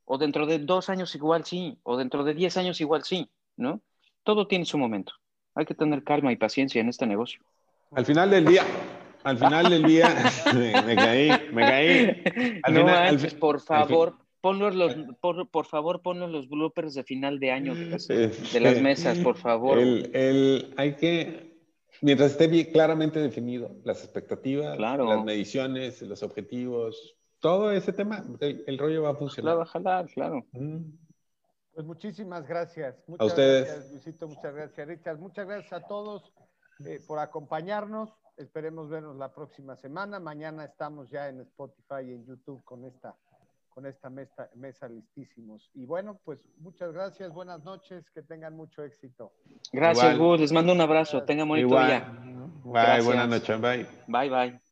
[0.06, 3.80] O dentro de dos años igual sí, o dentro de diez años igual sí, ¿no?
[4.24, 5.12] Todo tiene su momento.
[5.54, 7.42] Hay que tener calma y paciencia en este negocio.
[7.94, 8.64] Al final del día,
[9.24, 10.14] al final del día,
[10.54, 12.60] me, caí, me caí.
[12.62, 17.38] Al no final, por favor, ponlos los, por, por, favor, ponlos los bloopers de final
[17.38, 19.78] de año de las, de las mesas, por favor.
[19.78, 21.56] El, el, hay que,
[22.00, 28.78] mientras esté bien claramente definido, las expectativas, las mediciones, los objetivos, todo ese tema, el,
[28.78, 29.58] rollo va a funcionar.
[29.58, 30.44] va a jalar, claro.
[31.74, 32.96] Pues muchísimas gracias.
[33.06, 33.66] Muchas a ustedes.
[33.66, 35.18] Gracias, Luisito, muchas gracias, Richard.
[35.18, 36.32] Muchas gracias a todos
[36.84, 38.10] eh, por acompañarnos.
[38.42, 40.18] Esperemos vernos la próxima semana.
[40.18, 43.14] Mañana estamos ya en Spotify y en YouTube con esta,
[43.68, 45.70] con esta mesa, mesa listísimos.
[45.74, 49.32] Y bueno, pues muchas gracias, buenas noches, que tengan mucho éxito.
[49.72, 50.40] Gracias, Gus.
[50.40, 51.22] Les mando un abrazo.
[51.22, 52.12] Tengan bonito día.
[52.64, 53.60] Bye, buenas noches.
[53.60, 53.86] Bye.
[54.08, 54.71] Bye, bye.